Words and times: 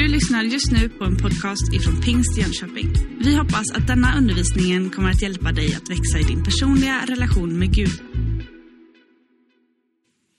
Du 0.00 0.08
lyssnar 0.08 0.42
just 0.42 0.72
nu 0.72 0.88
på 0.88 1.04
en 1.04 1.16
podcast 1.16 1.72
ifrån 1.72 2.00
Pingst 2.00 2.38
Jönköping. 2.38 2.92
Vi 3.24 3.36
hoppas 3.36 3.70
att 3.70 3.86
denna 3.86 4.18
undervisning 4.18 4.90
kommer 4.90 5.10
att 5.10 5.22
hjälpa 5.22 5.52
dig 5.52 5.74
att 5.74 5.90
växa 5.90 6.18
i 6.18 6.22
din 6.22 6.44
personliga 6.44 7.06
relation 7.06 7.58
med 7.58 7.74
Gud. 7.74 8.02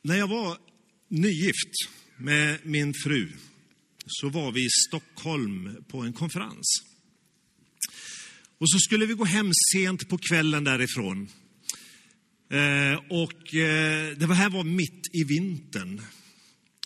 När 0.03 0.15
jag 0.15 0.27
var 0.27 0.57
nygift 1.09 1.73
med 2.17 2.59
min 2.63 2.93
fru 2.93 3.31
så 4.07 4.29
var 4.29 4.51
vi 4.51 4.65
i 4.65 4.69
Stockholm 4.87 5.75
på 5.87 6.01
en 6.01 6.13
konferens. 6.13 6.83
Och 8.57 8.69
så 8.69 8.79
skulle 8.79 9.05
vi 9.05 9.13
gå 9.13 9.25
hem 9.25 9.51
sent 9.73 10.09
på 10.09 10.17
kvällen 10.17 10.63
därifrån. 10.63 11.29
Eh, 12.51 12.99
och 13.09 13.55
eh, 13.55 14.17
det 14.17 14.33
här 14.33 14.49
var 14.49 14.63
mitt 14.63 15.15
i 15.15 15.23
vintern. 15.23 16.01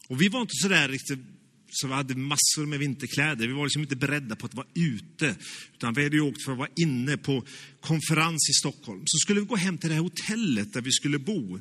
Och 0.07 0.21
vi 0.21 0.30
var 0.30 0.41
inte 0.41 0.55
så 0.62 0.67
där 0.67 0.89
riktigt 0.89 1.34
så 1.75 1.88
vi 1.88 1.93
hade 1.93 2.15
massor 2.15 2.65
med 2.65 2.79
vinterkläder. 2.79 3.47
Vi 3.47 3.53
var 3.53 3.65
liksom 3.65 3.81
inte 3.81 3.95
beredda 3.95 4.35
på 4.35 4.45
att 4.45 4.53
vara 4.53 4.67
ute, 4.75 5.35
utan 5.73 5.93
vi 5.93 6.03
hade 6.03 6.15
ju 6.15 6.21
åkt 6.21 6.43
för 6.43 6.51
att 6.51 6.57
vara 6.57 6.70
inne 6.75 7.17
på 7.17 7.45
konferens 7.79 8.49
i 8.49 8.53
Stockholm. 8.53 9.03
Så 9.05 9.17
skulle 9.17 9.39
vi 9.39 9.45
gå 9.45 9.55
hem 9.55 9.77
till 9.77 9.89
det 9.89 9.95
här 9.95 10.01
hotellet 10.01 10.73
där 10.73 10.81
vi 10.81 10.91
skulle 10.91 11.20
bo. 11.20 11.59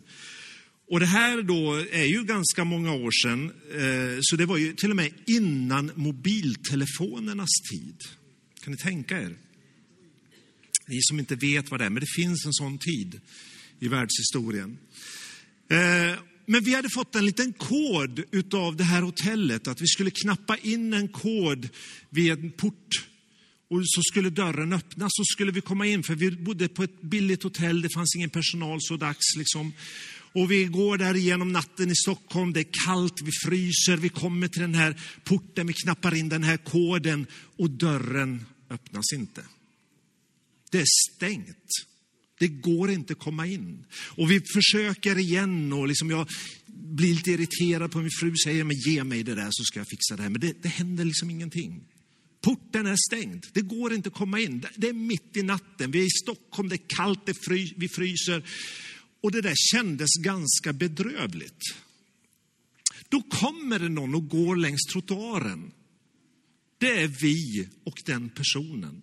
Och 0.90 1.00
det 1.00 1.06
här 1.06 1.42
då 1.42 1.74
är 1.74 2.04
ju 2.04 2.24
ganska 2.24 2.64
många 2.64 2.92
år 2.92 3.10
sedan, 3.10 3.50
eh, 3.72 4.18
så 4.20 4.36
det 4.36 4.46
var 4.46 4.56
ju 4.56 4.74
till 4.74 4.90
och 4.90 4.96
med 4.96 5.12
innan 5.26 5.90
mobiltelefonernas 5.94 7.50
tid. 7.70 7.96
Kan 8.62 8.72
ni 8.72 8.76
tänka 8.76 9.22
er? 9.22 9.36
Ni 10.86 10.98
som 11.02 11.18
inte 11.18 11.34
vet 11.34 11.70
vad 11.70 11.80
det 11.80 11.84
är, 11.84 11.90
men 11.90 12.00
det 12.00 12.22
finns 12.22 12.46
en 12.46 12.52
sån 12.52 12.78
tid 12.78 13.20
i 13.80 13.88
världshistorien. 13.88 14.78
Eh, 15.70 16.18
men 16.46 16.64
vi 16.64 16.74
hade 16.74 16.90
fått 16.90 17.14
en 17.14 17.26
liten 17.26 17.52
kod 17.52 18.22
utav 18.30 18.76
det 18.76 18.84
här 18.84 19.02
hotellet, 19.02 19.68
att 19.68 19.80
vi 19.80 19.86
skulle 19.86 20.10
knappa 20.10 20.56
in 20.56 20.92
en 20.92 21.08
kod 21.08 21.68
vid 22.10 22.32
en 22.32 22.52
port 22.52 23.06
och 23.70 23.80
så 23.84 24.02
skulle 24.02 24.30
dörren 24.30 24.72
öppnas 24.72 25.10
så 25.12 25.24
skulle 25.24 25.52
vi 25.52 25.60
komma 25.60 25.86
in, 25.86 26.02
för 26.02 26.14
vi 26.14 26.30
bodde 26.30 26.68
på 26.68 26.82
ett 26.82 27.02
billigt 27.02 27.42
hotell, 27.42 27.82
det 27.82 27.88
fanns 27.94 28.16
ingen 28.16 28.30
personal 28.30 28.78
så 28.80 28.96
dags 28.96 29.36
liksom. 29.36 29.72
Och 30.32 30.50
vi 30.50 30.64
går 30.64 30.98
där 30.98 31.16
igenom 31.16 31.52
natten 31.52 31.90
i 31.90 31.96
Stockholm, 31.96 32.52
det 32.52 32.60
är 32.60 32.86
kallt, 32.86 33.22
vi 33.22 33.30
fryser, 33.44 33.96
vi 33.96 34.08
kommer 34.08 34.48
till 34.48 34.62
den 34.62 34.74
här 34.74 35.00
porten, 35.24 35.66
vi 35.66 35.72
knappar 35.72 36.14
in 36.14 36.28
den 36.28 36.42
här 36.42 36.56
koden 36.56 37.26
och 37.56 37.70
dörren 37.70 38.46
öppnas 38.70 39.12
inte. 39.14 39.44
Det 40.70 40.78
är 40.78 40.86
stängt. 41.10 41.68
Det 42.38 42.48
går 42.48 42.90
inte 42.90 43.12
att 43.12 43.18
komma 43.18 43.46
in. 43.46 43.86
Och 43.92 44.30
vi 44.30 44.40
försöker 44.40 45.18
igen 45.18 45.72
och 45.72 45.88
liksom 45.88 46.10
jag 46.10 46.28
blir 46.66 47.14
lite 47.14 47.30
irriterad 47.30 47.92
på 47.92 47.98
min 47.98 48.10
fru 48.20 48.34
säger, 48.44 48.64
men 48.64 48.76
ge 48.76 49.04
mig 49.04 49.22
det 49.22 49.34
där 49.34 49.48
så 49.50 49.64
ska 49.64 49.80
jag 49.80 49.88
fixa 49.88 50.16
det 50.16 50.22
här. 50.22 50.30
Men 50.30 50.40
det, 50.40 50.62
det 50.62 50.68
händer 50.68 51.04
liksom 51.04 51.30
ingenting. 51.30 51.84
Porten 52.40 52.86
är 52.86 52.96
stängd, 53.08 53.44
det 53.52 53.60
går 53.60 53.94
inte 53.94 54.08
att 54.08 54.14
komma 54.14 54.40
in. 54.40 54.66
Det 54.76 54.88
är 54.88 54.92
mitt 54.92 55.36
i 55.36 55.42
natten, 55.42 55.90
vi 55.90 56.00
är 56.00 56.06
i 56.06 56.10
Stockholm, 56.22 56.68
det 56.68 56.74
är 56.74 56.88
kallt, 56.96 57.26
det 57.26 57.34
fry, 57.44 57.74
vi 57.76 57.88
fryser. 57.88 58.44
Och 59.22 59.32
det 59.32 59.40
där 59.40 59.54
kändes 59.56 60.10
ganska 60.24 60.72
bedrövligt. 60.72 61.60
Då 63.08 63.22
kommer 63.22 63.78
det 63.78 63.88
någon 63.88 64.14
och 64.14 64.28
går 64.28 64.56
längs 64.56 64.82
trottoaren. 64.92 65.72
Det 66.78 67.02
är 67.02 67.08
vi 67.08 67.68
och 67.84 67.98
den 68.06 68.28
personen 68.28 69.02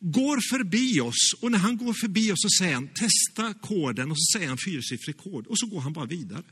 går 0.00 0.40
förbi 0.50 1.00
oss 1.00 1.34
och 1.40 1.50
när 1.52 1.58
han 1.58 1.76
går 1.76 1.92
förbi 1.92 2.32
oss 2.32 2.42
så 2.42 2.48
säger 2.58 2.74
han 2.74 2.88
testa 2.88 3.54
koden 3.54 4.10
och 4.10 4.18
så 4.18 4.38
säger 4.38 4.48
han 4.48 4.58
fyrsiffrig 4.58 5.16
kod 5.16 5.46
och 5.46 5.58
så 5.58 5.66
går 5.66 5.80
han 5.80 5.92
bara 5.92 6.06
vidare. 6.06 6.44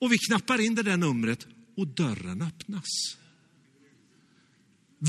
Och 0.00 0.12
vi 0.12 0.18
knappar 0.18 0.60
in 0.60 0.74
det 0.74 0.82
där 0.82 0.96
numret 0.96 1.46
och 1.76 1.88
dörren 1.88 2.42
öppnas. 2.42 3.16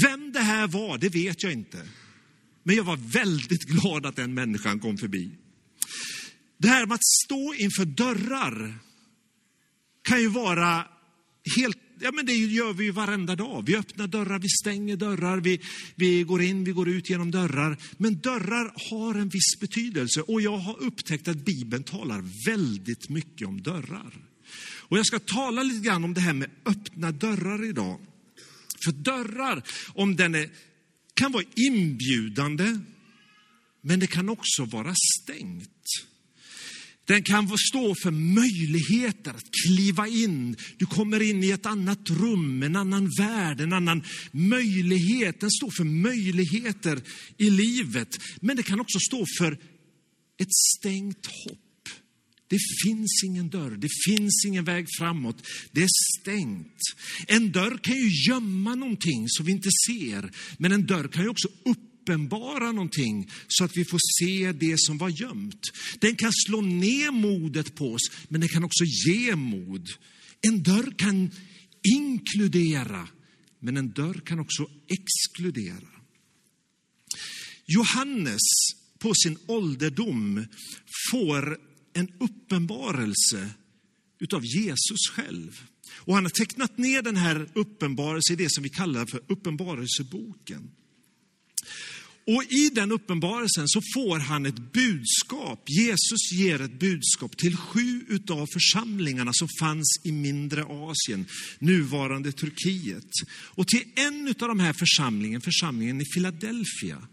Vem 0.03 0.31
det 0.31 0.39
här 0.39 0.67
var, 0.67 0.97
det 0.97 1.09
vet 1.09 1.43
jag 1.43 1.53
inte. 1.53 1.87
Men 2.63 2.75
jag 2.75 2.83
var 2.83 2.97
väldigt 2.97 3.63
glad 3.63 4.05
att 4.05 4.15
den 4.15 4.33
människan 4.33 4.79
kom 4.79 4.97
förbi. 4.97 5.31
Det 6.57 6.67
här 6.67 6.85
med 6.85 6.95
att 6.95 7.05
stå 7.25 7.53
inför 7.53 7.85
dörrar 7.85 8.79
kan 10.01 10.21
ju 10.21 10.27
vara 10.27 10.87
helt 11.57 11.86
ja, 11.99 12.11
men 12.11 12.25
det 12.25 12.33
gör 12.33 12.73
vi 12.73 12.83
ju 12.83 12.91
varenda 12.91 13.35
dag. 13.35 13.63
Vi 13.65 13.75
öppnar 13.75 14.07
dörrar, 14.07 14.39
vi 14.39 14.49
stänger 14.49 14.95
dörrar, 14.95 15.37
vi, 15.37 15.61
vi 15.95 16.23
går 16.23 16.41
in, 16.41 16.63
vi 16.63 16.71
går 16.71 16.89
ut 16.89 17.09
genom 17.09 17.31
dörrar. 17.31 17.77
Men 17.97 18.19
dörrar 18.19 18.89
har 18.89 19.15
en 19.15 19.29
viss 19.29 19.59
betydelse 19.59 20.21
och 20.21 20.41
jag 20.41 20.57
har 20.57 20.83
upptäckt 20.83 21.27
att 21.27 21.37
Bibeln 21.37 21.83
talar 21.83 22.23
väldigt 22.45 23.09
mycket 23.09 23.47
om 23.47 23.61
dörrar. 23.61 24.13
Och 24.89 24.97
jag 24.97 25.05
ska 25.05 25.19
tala 25.19 25.63
lite 25.63 25.87
grann 25.87 26.03
om 26.03 26.13
det 26.13 26.21
här 26.21 26.33
med 26.33 26.49
öppna 26.65 27.11
dörrar 27.11 27.65
idag. 27.65 27.99
För 28.83 28.91
dörrar, 28.91 29.63
om 29.93 30.15
den 30.15 30.35
är, 30.35 30.49
kan 31.13 31.31
vara 31.31 31.43
inbjudande, 31.55 32.79
men 33.81 33.99
det 33.99 34.07
kan 34.07 34.29
också 34.29 34.65
vara 34.65 34.93
stängt. 35.21 35.76
Den 37.07 37.23
kan 37.23 37.57
stå 37.57 37.95
för 38.03 38.11
möjligheter 38.11 39.31
att 39.31 39.49
kliva 39.65 40.07
in. 40.07 40.55
Du 40.77 40.85
kommer 40.85 41.21
in 41.21 41.43
i 41.43 41.49
ett 41.49 41.65
annat 41.65 42.09
rum, 42.09 42.63
en 42.63 42.75
annan 42.75 43.09
värld, 43.17 43.61
en 43.61 43.73
annan 43.73 44.03
möjlighet. 44.31 45.39
Den 45.39 45.51
står 45.51 45.71
för 45.77 45.83
möjligheter 45.83 47.01
i 47.37 47.49
livet. 47.49 48.17
Men 48.39 48.55
det 48.55 48.63
kan 48.63 48.79
också 48.79 48.99
stå 48.99 49.25
för 49.39 49.53
ett 50.37 50.53
stängt 50.77 51.25
hopp. 51.25 51.59
Det 52.49 52.59
finns 52.85 53.23
ingen 53.25 53.49
dörr, 53.49 53.77
det 53.77 53.89
finns 54.07 54.45
ingen 54.47 54.65
väg 54.65 54.85
framåt. 54.97 55.47
Det 55.71 55.83
är 55.83 55.89
stängt. 56.19 56.81
En 57.27 57.51
dörr 57.51 57.77
kan 57.83 57.95
ju 57.95 58.09
gömma 58.29 58.75
någonting 58.75 59.25
så 59.27 59.43
vi 59.43 59.51
inte 59.51 59.69
ser, 59.87 60.31
men 60.57 60.71
en 60.71 60.85
dörr 60.85 61.07
kan 61.07 61.23
ju 61.23 61.29
också 61.29 61.47
upp 61.47 61.86
uppenbara 62.07 62.71
någonting 62.71 63.29
så 63.47 63.63
att 63.63 63.77
vi 63.77 63.85
får 63.85 63.99
se 64.19 64.51
det 64.51 64.75
som 64.77 64.97
var 64.97 65.09
gömt. 65.09 65.61
Den 65.99 66.15
kan 66.15 66.31
slå 66.33 66.61
ner 66.61 67.11
modet 67.11 67.75
på 67.75 67.93
oss, 67.93 68.11
men 68.27 68.41
den 68.41 68.49
kan 68.49 68.63
också 68.63 68.83
ge 68.83 69.35
mod. 69.35 69.87
En 70.41 70.63
dörr 70.63 70.93
kan 70.97 71.31
inkludera, 71.97 73.07
men 73.59 73.77
en 73.77 73.91
dörr 73.91 74.21
kan 74.25 74.39
också 74.39 74.69
exkludera. 74.87 75.87
Johannes 77.65 78.41
på 78.99 79.13
sin 79.13 79.37
ålderdom 79.47 80.45
får 81.11 81.57
en 81.93 82.07
uppenbarelse 82.19 83.49
utav 84.19 84.45
Jesus 84.45 85.09
själv. 85.11 85.61
Och 85.95 86.15
han 86.15 86.25
har 86.25 86.29
tecknat 86.29 86.77
ner 86.77 87.01
den 87.01 87.15
här 87.15 87.49
uppenbarelsen 87.53 88.33
i 88.33 88.43
det 88.43 88.51
som 88.51 88.63
vi 88.63 88.69
kallar 88.69 89.05
för 89.05 89.21
uppenbarelseboken. 89.27 90.71
Och 92.27 92.43
i 92.43 92.69
den 92.69 92.91
uppenbarelsen 92.91 93.67
så 93.67 93.81
får 93.93 94.19
han 94.19 94.45
ett 94.45 94.73
budskap. 94.73 95.63
Jesus 95.67 96.31
ger 96.31 96.61
ett 96.61 96.79
budskap 96.79 97.37
till 97.37 97.57
sju 97.57 98.05
utav 98.07 98.47
församlingarna 98.53 99.31
som 99.33 99.47
fanns 99.59 100.01
i 100.03 100.11
mindre 100.11 100.63
Asien, 100.63 101.25
nuvarande 101.59 102.31
Turkiet. 102.31 103.11
Och 103.29 103.67
till 103.67 103.83
en 103.95 104.27
av 104.27 104.47
de 104.47 104.59
här 104.59 104.73
församlingen, 104.73 105.41
församlingen 105.41 106.01
i 106.01 106.05
Philadelphia, 106.05 107.07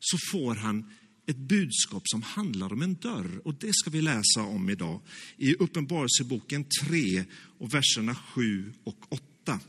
så 0.00 0.18
får 0.32 0.54
han 0.54 0.84
ett 1.26 1.36
budskap 1.36 2.02
som 2.04 2.22
handlar 2.22 2.72
om 2.72 2.82
en 2.82 2.94
dörr. 2.94 3.40
Och 3.44 3.54
det 3.54 3.74
ska 3.74 3.90
vi 3.90 4.02
läsa 4.02 4.42
om 4.42 4.70
idag 4.70 5.00
i 5.36 5.54
Uppenbarelseboken 5.54 6.64
3 6.88 7.24
och 7.58 7.74
verserna 7.74 8.14
7 8.14 8.72
och 8.84 9.12
8. 9.12 9.60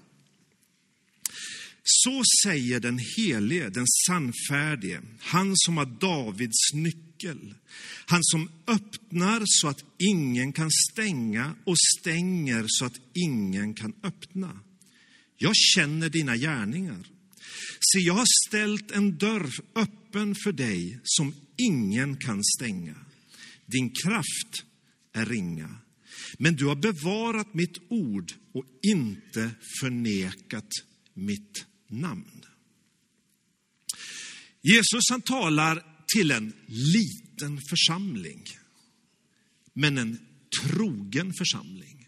Så 1.90 2.24
säger 2.44 2.80
den 2.80 3.00
helige, 3.18 3.70
den 3.70 3.86
sannfärdige, 4.08 5.02
han 5.20 5.54
som 5.56 5.78
har 5.78 5.86
Davids 5.86 6.74
nyckel. 6.74 7.54
Han 8.06 8.24
som 8.24 8.50
öppnar 8.68 9.42
så 9.46 9.68
att 9.68 9.84
ingen 9.98 10.54
kan 10.54 10.70
stänga 10.92 11.56
och 11.66 11.76
stänger 12.00 12.66
så 12.68 12.86
att 12.86 13.00
ingen 13.14 13.74
kan 13.74 13.94
öppna. 14.04 14.60
Jag 15.38 15.56
känner 15.56 16.10
dina 16.10 16.38
gärningar. 16.38 17.08
Se, 17.80 18.00
jag 18.00 18.14
har 18.14 18.48
ställt 18.48 18.92
en 18.92 19.18
dörr 19.18 19.50
öppen 19.76 20.36
för 20.44 20.52
dig 20.52 21.00
som 21.04 21.36
ingen 21.58 22.18
kan 22.18 22.44
stänga. 22.44 22.96
Din 23.66 23.90
kraft 24.04 24.64
är 25.14 25.26
ringa. 25.26 25.76
Men 26.38 26.56
du 26.56 26.66
har 26.66 26.76
bevarat 26.76 27.54
mitt 27.54 27.78
ord 27.90 28.34
och 28.54 28.66
inte 28.82 29.52
förnekat 29.82 30.70
mitt 31.14 31.66
namn. 31.90 32.46
Jesus 34.62 35.04
han 35.10 35.22
talar 35.22 35.84
till 36.14 36.32
en 36.32 36.54
liten 36.68 37.62
församling, 37.70 38.44
men 39.74 39.98
en 39.98 40.20
trogen 40.62 41.34
församling. 41.34 42.08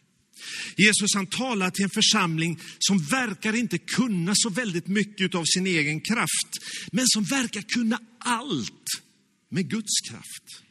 Jesus 0.77 1.15
han 1.15 1.27
talar 1.27 1.71
till 1.71 1.83
en 1.83 1.89
församling 1.89 2.59
som 2.79 2.97
verkar 2.97 3.55
inte 3.55 3.77
kunna 3.77 4.33
så 4.35 4.49
väldigt 4.49 4.87
mycket 4.87 5.35
av 5.35 5.43
sin 5.45 5.67
egen 5.67 6.01
kraft, 6.01 6.57
men 6.91 7.05
som 7.07 7.23
verkar 7.23 7.61
kunna 7.61 7.99
allt 8.19 8.85
med 9.49 9.69
Guds 9.69 9.99
kraft. 10.09 10.68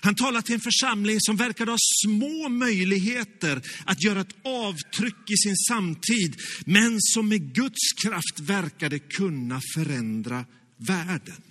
Han 0.00 0.14
talar 0.14 0.42
till 0.42 0.54
en 0.54 0.60
församling 0.60 1.16
som 1.20 1.36
verkade 1.36 1.70
ha 1.70 1.78
små 2.04 2.48
möjligheter 2.48 3.62
att 3.84 4.02
göra 4.02 4.20
ett 4.20 4.36
avtryck 4.44 5.30
i 5.30 5.36
sin 5.36 5.56
samtid, 5.56 6.36
men 6.66 6.96
som 7.00 7.28
med 7.28 7.54
Guds 7.54 7.92
kraft 8.02 8.40
verkade 8.40 8.98
kunna 8.98 9.60
förändra 9.74 10.44
världen. 10.76 11.42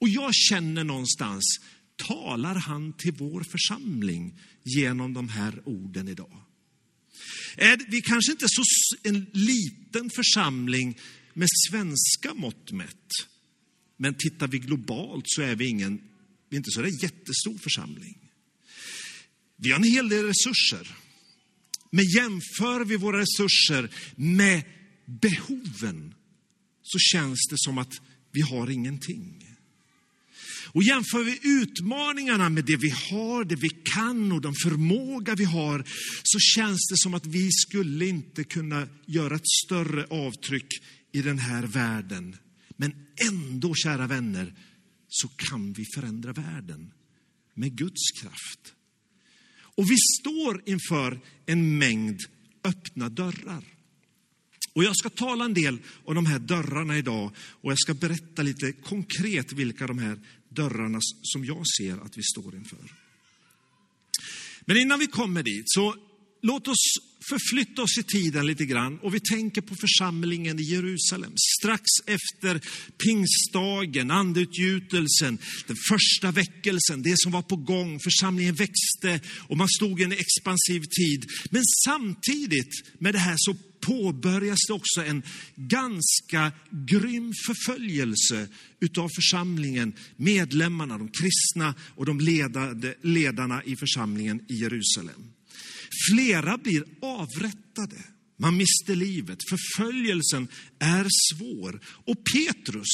Och 0.00 0.08
jag 0.08 0.34
känner 0.34 0.84
någonstans, 0.84 1.44
talar 1.96 2.54
han 2.54 2.92
till 2.92 3.12
vår 3.12 3.44
församling 3.50 4.40
genom 4.64 5.14
de 5.14 5.28
här 5.28 5.68
orden 5.68 6.08
idag? 6.08 6.42
Vi 7.88 8.02
kanske 8.02 8.32
inte 8.32 8.46
så 8.48 8.62
en 9.02 9.26
liten 9.32 10.10
församling 10.10 10.98
med 11.34 11.48
svenska 11.70 12.34
mått 12.34 12.72
mätt. 12.72 13.08
Men 13.96 14.14
tittar 14.14 14.48
vi 14.48 14.58
globalt 14.58 15.24
så 15.26 15.42
är 15.42 15.56
vi 15.56 15.68
ingen, 15.68 16.00
vi 16.50 16.56
är 16.56 16.58
inte 16.58 16.70
så 16.70 16.82
där 16.82 17.02
jättestor 17.02 17.58
församling. 17.58 18.18
Vi 19.56 19.70
har 19.70 19.78
en 19.78 19.84
hel 19.84 20.08
del 20.08 20.26
resurser. 20.26 20.96
Men 21.90 22.04
jämför 22.04 22.84
vi 22.84 22.96
våra 22.96 23.20
resurser 23.20 23.90
med 24.16 24.62
behoven 25.06 26.14
så 26.82 26.98
känns 26.98 27.38
det 27.50 27.58
som 27.58 27.78
att 27.78 28.00
vi 28.32 28.40
har 28.40 28.70
ingenting. 28.70 29.46
Och 30.72 30.82
jämför 30.82 31.24
vi 31.24 31.38
utmaningarna 31.42 32.48
med 32.48 32.64
det 32.64 32.76
vi 32.76 32.90
har, 32.90 33.44
det 33.44 33.56
vi 33.56 33.68
kan 33.68 34.32
och 34.32 34.40
den 34.40 34.54
förmåga 34.54 35.34
vi 35.34 35.44
har, 35.44 35.84
så 36.22 36.38
känns 36.38 36.88
det 36.90 36.96
som 36.96 37.14
att 37.14 37.26
vi 37.26 37.50
skulle 37.52 38.06
inte 38.06 38.44
kunna 38.44 38.88
göra 39.06 39.36
ett 39.36 39.48
större 39.66 40.04
avtryck 40.04 40.68
i 41.12 41.22
den 41.22 41.38
här 41.38 41.62
världen. 41.62 42.36
Men 42.76 42.92
ändå, 43.28 43.74
kära 43.74 44.06
vänner, 44.06 44.54
så 45.10 45.28
kan 45.28 45.72
vi 45.72 45.84
förändra 45.94 46.32
världen 46.32 46.92
med 47.54 47.76
Guds 47.76 48.10
kraft. 48.20 48.74
Och 49.52 49.90
vi 49.90 49.96
står 50.20 50.62
inför 50.66 51.20
en 51.46 51.78
mängd 51.78 52.20
öppna 52.64 53.08
dörrar. 53.08 53.64
Och 54.72 54.84
jag 54.84 54.96
ska 54.96 55.10
tala 55.10 55.44
en 55.44 55.54
del 55.54 55.78
om 56.04 56.14
de 56.14 56.26
här 56.26 56.38
dörrarna 56.38 56.98
idag 56.98 57.32
och 57.36 57.70
jag 57.70 57.78
ska 57.78 57.94
berätta 57.94 58.42
lite 58.42 58.72
konkret 58.72 59.52
vilka 59.52 59.86
de 59.86 59.98
här 59.98 60.18
dörrarna 60.48 60.98
som 61.22 61.44
jag 61.44 61.62
ser 61.78 62.04
att 62.04 62.18
vi 62.18 62.22
står 62.22 62.54
inför. 62.54 62.92
Men 64.60 64.76
innan 64.76 64.98
vi 64.98 65.06
kommer 65.06 65.42
dit, 65.42 65.64
så 65.66 65.96
låt 66.42 66.68
oss 66.68 66.84
förflytta 67.28 67.82
oss 67.82 67.98
i 67.98 68.02
tiden 68.02 68.46
lite 68.46 68.64
grann 68.64 68.98
och 68.98 69.14
vi 69.14 69.20
tänker 69.20 69.60
på 69.60 69.74
församlingen 69.74 70.60
i 70.60 70.62
Jerusalem. 70.62 71.32
Strax 71.58 71.84
efter 72.06 72.60
pingstdagen, 73.04 74.10
andeutgjutelsen, 74.10 75.38
den 75.66 75.76
första 75.88 76.30
väckelsen, 76.30 77.02
det 77.02 77.14
som 77.16 77.32
var 77.32 77.42
på 77.42 77.56
gång. 77.56 78.00
Församlingen 78.00 78.54
växte 78.54 79.20
och 79.48 79.56
man 79.56 79.68
stod 79.68 80.00
i 80.00 80.04
en 80.04 80.12
expansiv 80.12 80.80
tid. 80.80 81.24
Men 81.50 81.62
samtidigt 81.84 82.84
med 82.98 83.14
det 83.14 83.18
här 83.18 83.36
så 83.38 83.56
påbörjas 83.80 84.58
det 84.66 84.72
också 84.72 85.04
en 85.04 85.22
ganska 85.56 86.52
grym 86.70 87.32
förföljelse 87.46 88.48
utav 88.80 89.08
församlingen, 89.14 89.92
medlemmarna, 90.16 90.98
de 90.98 91.08
kristna 91.08 91.74
och 91.96 92.06
de 92.06 92.20
ledade, 92.20 92.94
ledarna 93.02 93.62
i 93.64 93.76
församlingen 93.76 94.40
i 94.48 94.54
Jerusalem. 94.54 95.39
Flera 96.08 96.58
blir 96.58 96.84
avrättade. 97.02 97.96
Man 98.38 98.56
mister 98.56 98.96
livet. 98.96 99.38
Förföljelsen 99.48 100.48
är 100.78 101.06
svår. 101.32 101.80
Och 101.84 102.16
Petrus, 102.24 102.88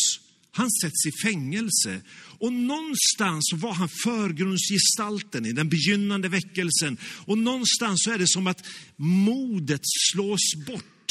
han 0.50 0.70
sätts 0.70 1.06
i 1.06 1.12
fängelse. 1.22 2.00
Och 2.38 2.52
någonstans 2.52 3.44
var 3.54 3.72
han 3.72 3.88
förgrundsgestalten 4.04 5.46
i 5.46 5.52
den 5.52 5.68
begynnande 5.68 6.28
väckelsen. 6.28 6.96
Och 7.02 7.38
någonstans 7.38 8.00
så 8.04 8.10
är 8.10 8.18
det 8.18 8.28
som 8.28 8.46
att 8.46 8.66
modet 8.96 9.82
slås 10.12 10.54
bort. 10.66 11.10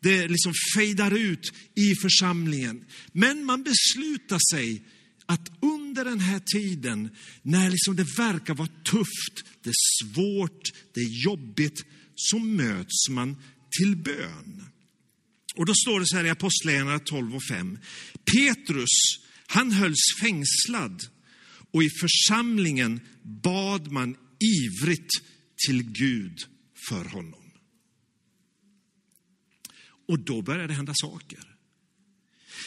Det 0.00 0.28
liksom 0.28 0.52
fejdar 0.76 1.10
ut 1.10 1.52
i 1.74 1.94
församlingen. 2.02 2.84
Men 3.12 3.44
man 3.44 3.62
beslutar 3.62 4.38
sig 4.52 4.82
att 5.26 5.62
under 5.90 6.04
den 6.04 6.20
här 6.20 6.38
tiden, 6.38 7.10
när 7.42 7.70
liksom 7.70 7.96
det 7.96 8.18
verkar 8.18 8.54
vara 8.54 8.68
tufft, 8.84 9.44
det 9.62 9.70
är 9.70 10.04
svårt, 10.04 10.62
det 10.94 11.00
är 11.00 11.24
jobbigt, 11.24 11.84
så 12.14 12.38
möts 12.38 13.08
man 13.08 13.36
till 13.78 13.96
bön. 13.96 14.64
Och 15.56 15.66
då 15.66 15.74
står 15.74 16.00
det 16.00 16.06
så 16.08 16.16
här 16.16 16.24
i 16.24 16.30
Apostlagärningarna 16.30 16.98
12 16.98 17.36
och 17.36 17.44
5. 17.44 17.78
Petrus, 18.32 18.88
han 19.46 19.72
hölls 19.72 20.00
fängslad 20.20 21.02
och 21.72 21.82
i 21.82 21.90
församlingen 22.00 23.00
bad 23.22 23.92
man 23.92 24.16
ivrigt 24.40 25.10
till 25.66 25.82
Gud 25.82 26.38
för 26.88 27.04
honom. 27.04 27.44
Och 30.08 30.18
då 30.18 30.42
började 30.42 30.66
det 30.66 30.74
hända 30.74 30.92
saker. 30.94 31.49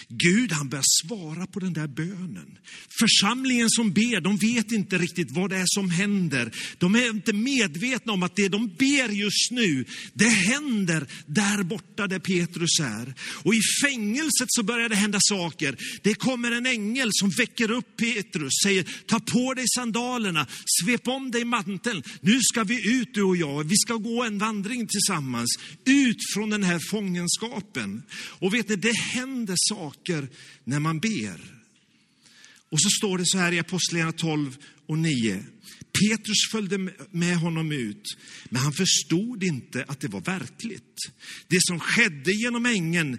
Gud 0.07 0.51
han 0.51 0.69
börjar 0.69 0.83
svara 1.05 1.47
på 1.47 1.59
den 1.59 1.73
där 1.73 1.87
bönen. 1.87 2.57
Församlingen 2.99 3.69
som 3.69 3.93
ber, 3.93 4.21
de 4.21 4.37
vet 4.37 4.71
inte 4.71 4.97
riktigt 4.97 5.31
vad 5.31 5.49
det 5.49 5.57
är 5.57 5.65
som 5.65 5.89
händer. 5.89 6.51
De 6.77 6.95
är 6.95 7.09
inte 7.09 7.33
medvetna 7.33 8.13
om 8.13 8.23
att 8.23 8.35
det 8.35 8.47
de 8.47 8.67
ber 8.67 9.09
just 9.09 9.51
nu, 9.51 9.85
det 10.13 10.29
händer 10.29 11.07
där 11.25 11.63
borta 11.63 12.07
där 12.07 12.19
Petrus 12.19 12.79
är. 12.79 13.13
Och 13.43 13.55
i 13.55 13.59
fängelset 13.83 14.47
så 14.47 14.63
börjar 14.63 14.89
det 14.89 14.95
hända 14.95 15.19
saker. 15.21 15.77
Det 16.01 16.13
kommer 16.13 16.51
en 16.51 16.65
ängel 16.65 17.09
som 17.11 17.29
väcker 17.29 17.71
upp 17.71 17.97
Petrus, 17.97 18.53
säger 18.63 18.85
ta 19.07 19.19
på 19.19 19.53
dig 19.53 19.65
sandalerna, 19.75 20.47
svep 20.81 21.07
om 21.07 21.31
dig 21.31 21.45
manteln. 21.45 22.03
Nu 22.21 22.39
ska 22.41 22.63
vi 22.63 22.99
ut 22.99 23.13
du 23.13 23.23
och 23.23 23.37
jag, 23.37 23.63
vi 23.63 23.77
ska 23.77 23.93
gå 23.93 24.23
en 24.23 24.37
vandring 24.37 24.87
tillsammans. 24.87 25.49
Ut 25.85 26.17
från 26.33 26.49
den 26.49 26.63
här 26.63 26.79
fångenskapen. 26.91 28.03
Och 28.13 28.53
vet 28.53 28.69
ni, 28.69 28.75
det 28.75 28.97
händer 28.97 29.55
saker 29.57 29.82
saker 29.83 30.29
när 30.63 30.79
man 30.79 30.99
ber. 30.99 31.39
Och 32.69 32.81
så 32.81 32.89
står 32.89 33.17
det 33.17 33.23
så 33.25 33.37
här 33.37 33.51
i 33.51 33.59
Apostlagärningarna 33.59 34.17
12 34.17 34.57
och 34.87 34.97
9. 34.97 35.43
Petrus 35.99 36.51
följde 36.51 36.77
med 37.11 37.37
honom 37.37 37.71
ut, 37.71 38.17
men 38.49 38.61
han 38.61 38.73
förstod 38.73 39.43
inte 39.43 39.85
att 39.87 39.99
det 39.99 40.07
var 40.07 40.21
verkligt. 40.21 40.97
Det 41.47 41.59
som 41.61 41.79
skedde 41.79 42.31
genom 42.31 42.65
ängen, 42.65 43.17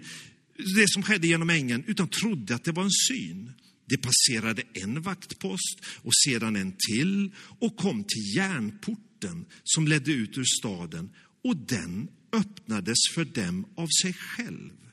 det 0.75 0.85
som 0.87 1.03
skedde 1.03 1.27
genom 1.27 1.49
ängeln, 1.49 1.83
utan 1.87 2.07
trodde 2.07 2.55
att 2.55 2.63
det 2.63 2.71
var 2.71 2.83
en 2.83 2.97
syn. 3.07 3.51
Det 3.89 3.97
passerade 3.97 4.63
en 4.73 5.01
vaktpost 5.01 5.79
och 6.03 6.15
sedan 6.25 6.55
en 6.55 6.73
till 6.89 7.31
och 7.59 7.77
kom 7.77 8.03
till 8.03 8.35
järnporten 8.35 9.45
som 9.63 9.87
ledde 9.87 10.11
ut 10.11 10.37
ur 10.37 10.43
staden 10.59 11.09
och 11.43 11.57
den 11.57 12.07
öppnades 12.33 12.97
för 13.13 13.25
dem 13.25 13.65
av 13.77 13.87
sig 14.01 14.13
själv. 14.13 14.84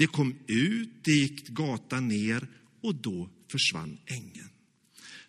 Det 0.00 0.06
kom 0.06 0.34
ut, 0.46 1.04
det 1.04 1.10
gick 1.10 1.48
gatan 1.48 2.08
ner 2.08 2.48
och 2.80 2.94
då 2.94 3.30
försvann 3.52 3.98
ängeln. 4.06 4.48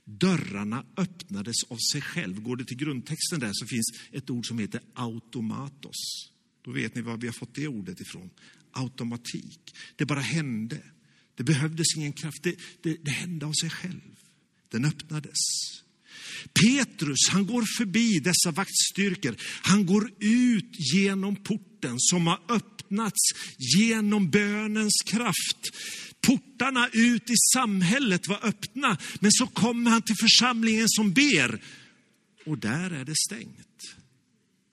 Dörrarna 0.04 0.86
öppnades 0.98 1.56
av 1.70 1.78
sig 1.92 2.02
själv. 2.02 2.42
Går 2.42 2.56
det 2.56 2.66
till 2.66 2.78
grundtexten 2.78 3.40
där 3.40 3.52
så 3.54 3.66
finns 3.66 3.86
ett 4.12 4.30
ord 4.30 4.48
som 4.48 4.60
heter 4.60 4.82
automatos. 4.94 5.96
Då 6.62 6.72
vet 6.72 6.96
ni 6.96 7.02
var 7.02 7.18
vi 7.18 7.28
har 7.28 7.34
fått 7.34 7.56
det 7.56 7.68
ordet 7.68 8.02
ifrån. 8.02 8.30
Automatik. 8.72 9.76
Det 9.96 10.06
bara 10.06 10.20
hände. 10.20 10.84
Det 11.36 11.44
behövdes 11.44 11.88
ingen 11.98 12.14
kraft. 12.14 12.44
Det, 12.44 12.56
det, 12.82 12.98
det 13.04 13.12
hände 13.12 13.46
av 13.46 13.54
sig 13.54 13.70
själv. 13.70 14.20
Den 14.70 14.86
öppnades. 14.86 15.40
Petrus, 16.62 17.30
han 17.30 17.46
går 17.46 17.64
förbi 17.78 18.20
dessa 18.20 18.52
vaktstyrkor. 18.52 19.36
Han 19.62 19.86
går 19.86 20.12
ut 20.20 20.76
genom 20.94 21.36
porten 21.36 21.96
som 21.98 22.28
har 22.28 22.40
öppnats 22.50 23.20
genom 23.58 24.30
bönens 24.30 25.02
kraft. 25.06 25.72
Portarna 26.22 26.90
ut 26.94 27.30
i 27.30 27.36
samhället 27.54 28.28
var 28.28 28.40
öppna, 28.44 28.98
men 29.20 29.32
så 29.32 29.48
kommer 29.48 29.92
han 29.92 30.02
till 30.02 30.16
församlingen 30.16 30.90
som 30.90 31.14
ber 31.14 31.62
och 32.46 32.58
där 32.58 32.92
är 32.92 33.06
det 33.06 33.16
stängt. 33.16 33.71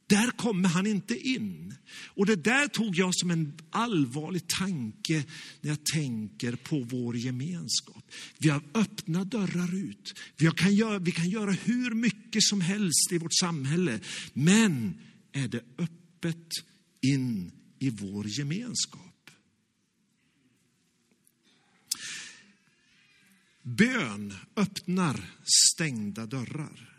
Där 0.08 0.30
kommer 0.30 0.68
han 0.68 0.86
inte 0.86 1.28
in. 1.28 1.74
Och 2.06 2.26
det 2.26 2.36
där 2.36 2.68
tog 2.68 2.96
jag 2.96 3.14
som 3.14 3.30
en 3.30 3.58
allvarlig 3.70 4.46
tanke 4.46 5.24
när 5.60 5.70
jag 5.70 5.84
tänker 5.84 6.56
på 6.56 6.80
vår 6.80 7.16
gemenskap. 7.16 8.04
Vi 8.38 8.48
har 8.48 8.62
öppna 8.74 9.24
dörrar 9.24 9.74
ut. 9.74 10.18
Vi 10.36 10.50
kan, 10.50 10.74
göra, 10.74 10.98
vi 10.98 11.12
kan 11.12 11.30
göra 11.30 11.50
hur 11.50 11.94
mycket 11.94 12.42
som 12.42 12.60
helst 12.60 13.12
i 13.12 13.18
vårt 13.18 13.34
samhälle. 13.40 14.00
Men 14.32 15.00
är 15.32 15.48
det 15.48 15.64
öppet 15.78 16.48
in 17.00 17.52
i 17.78 17.90
vår 17.90 18.26
gemenskap? 18.28 19.30
Bön 23.62 24.34
öppnar 24.56 25.30
stängda 25.44 26.26
dörrar. 26.26 26.94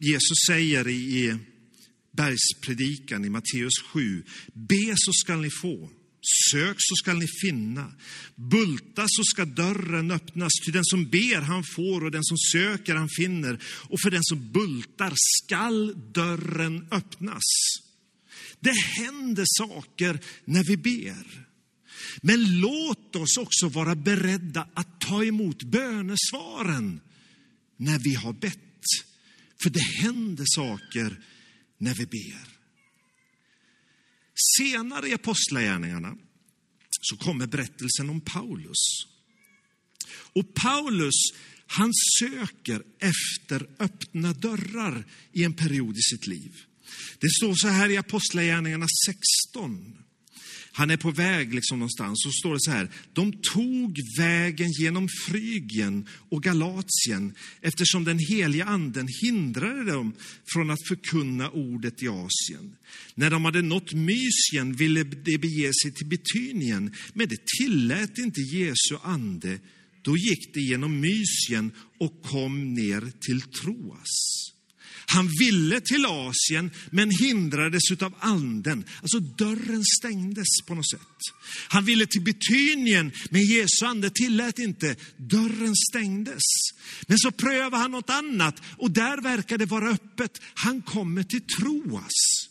Jesus 0.00 0.38
säger 0.46 0.88
i 0.88 1.38
bergspredikan 2.12 3.24
i 3.24 3.28
Matteus 3.28 3.82
7, 3.92 4.24
be 4.52 4.94
så 4.96 5.12
skall 5.12 5.40
ni 5.40 5.50
få, 5.62 5.90
Sök 6.50 6.76
så 6.78 6.94
skall 6.96 7.18
ni 7.18 7.26
finna. 7.42 7.92
Bulta 8.34 9.04
så 9.08 9.24
skall 9.24 9.54
dörren 9.54 10.10
öppnas. 10.10 10.52
Ty 10.64 10.72
den 10.72 10.84
som 10.84 11.04
ber 11.04 11.40
han 11.40 11.64
får 11.76 12.04
och 12.04 12.10
den 12.10 12.24
som 12.24 12.38
söker 12.38 12.94
han 12.94 13.08
finner. 13.16 13.62
Och 13.64 14.00
för 14.00 14.10
den 14.10 14.24
som 14.24 14.52
bultar 14.52 15.12
skall 15.16 16.12
dörren 16.12 16.88
öppnas. 16.90 17.42
Det 18.60 18.74
händer 18.80 19.44
saker 19.46 20.20
när 20.44 20.64
vi 20.64 20.76
ber. 20.76 21.46
Men 22.22 22.60
låt 22.60 23.16
oss 23.16 23.36
också 23.36 23.68
vara 23.68 23.94
beredda 23.94 24.68
att 24.74 25.00
ta 25.00 25.24
emot 25.24 25.62
bönesvaren 25.62 27.00
när 27.76 27.98
vi 27.98 28.14
har 28.14 28.32
bett. 28.32 28.69
För 29.62 29.70
det 29.70 29.80
händer 29.80 30.44
saker 30.46 31.24
när 31.78 31.94
vi 31.94 32.06
ber. 32.06 32.60
Senare 34.58 35.08
i 35.08 35.14
Apostlagärningarna 35.14 36.16
så 37.00 37.16
kommer 37.16 37.46
berättelsen 37.46 38.10
om 38.10 38.20
Paulus. 38.20 39.06
Och 40.32 40.54
Paulus, 40.54 41.14
han 41.66 41.90
söker 42.20 42.82
efter 42.98 43.70
öppna 43.78 44.32
dörrar 44.32 45.06
i 45.32 45.44
en 45.44 45.54
period 45.54 45.96
i 45.96 46.02
sitt 46.02 46.26
liv. 46.26 46.56
Det 47.18 47.30
står 47.30 47.54
så 47.54 47.68
här 47.68 47.88
i 47.88 47.96
Apostlagärningarna 47.96 48.86
16. 49.06 49.96
Han 50.72 50.90
är 50.90 50.96
på 50.96 51.10
väg 51.10 51.54
liksom 51.54 51.78
någonstans, 51.78 52.22
så 52.22 52.30
står 52.30 52.52
det 52.52 52.60
så 52.60 52.70
här. 52.70 52.90
De 53.12 53.32
tog 53.32 53.96
vägen 54.18 54.70
genom 54.72 55.08
Frygien 55.26 56.06
och 56.28 56.42
Galatien 56.42 57.34
eftersom 57.60 58.04
den 58.04 58.18
heliga 58.18 58.64
anden 58.64 59.08
hindrade 59.22 59.84
dem 59.84 60.12
från 60.52 60.70
att 60.70 60.88
förkunna 60.88 61.50
ordet 61.50 62.02
i 62.02 62.08
Asien. 62.08 62.76
När 63.14 63.30
de 63.30 63.44
hade 63.44 63.62
nått 63.62 63.92
Mysien 63.92 64.76
ville 64.76 65.04
de 65.04 65.38
bege 65.38 65.70
sig 65.82 65.92
till 65.92 66.06
Betynien, 66.06 66.94
men 67.12 67.28
det 67.28 67.40
tillät 67.58 68.18
inte 68.18 68.40
Jesu 68.40 68.96
ande. 69.02 69.58
Då 70.02 70.16
gick 70.16 70.54
de 70.54 70.60
genom 70.60 71.00
Mysien 71.00 71.72
och 71.98 72.22
kom 72.22 72.74
ner 72.74 73.12
till 73.20 73.40
Troas. 73.40 74.50
Han 75.12 75.28
ville 75.38 75.80
till 75.80 76.06
Asien, 76.06 76.70
men 76.90 77.10
hindrades 77.10 77.82
av 78.02 78.14
anden. 78.20 78.84
Alltså 79.02 79.20
dörren 79.20 79.84
stängdes 79.84 80.46
på 80.66 80.74
något 80.74 80.90
sätt. 80.90 81.00
Han 81.68 81.84
ville 81.84 82.06
till 82.06 82.22
Betynien, 82.22 83.12
men 83.30 83.42
Jesu 83.42 83.84
ande 83.84 84.10
tillät 84.10 84.58
inte. 84.58 84.96
Dörren 85.16 85.74
stängdes. 85.90 86.42
Men 87.06 87.18
så 87.18 87.30
prövade 87.30 87.76
han 87.76 87.90
något 87.90 88.10
annat 88.10 88.62
och 88.78 88.90
där 88.90 89.22
verkar 89.22 89.58
det 89.58 89.66
vara 89.66 89.88
öppet. 89.88 90.40
Han 90.54 90.82
kommer 90.82 91.22
till 91.22 91.46
Troas. 91.58 92.46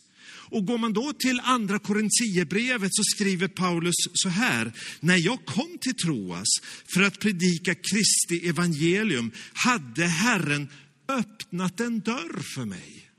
Och 0.50 0.66
går 0.66 0.78
man 0.78 0.92
då 0.92 1.12
till 1.12 1.40
andra 1.40 1.78
Korintierbrevet 1.78 2.94
så 2.94 3.02
skriver 3.04 3.48
Paulus 3.48 3.94
så 4.14 4.28
här. 4.28 4.72
När 5.00 5.16
jag 5.16 5.44
kom 5.44 5.78
till 5.80 5.94
Troas 5.94 6.48
för 6.94 7.02
att 7.02 7.18
predika 7.18 7.74
Kristi 7.74 8.48
evangelium 8.48 9.30
hade 9.52 10.06
Herren 10.06 10.68
öppnat 11.10 11.80
en 11.80 12.00
dörr 12.00 12.42
för 12.54 12.64
mig. 12.64 13.10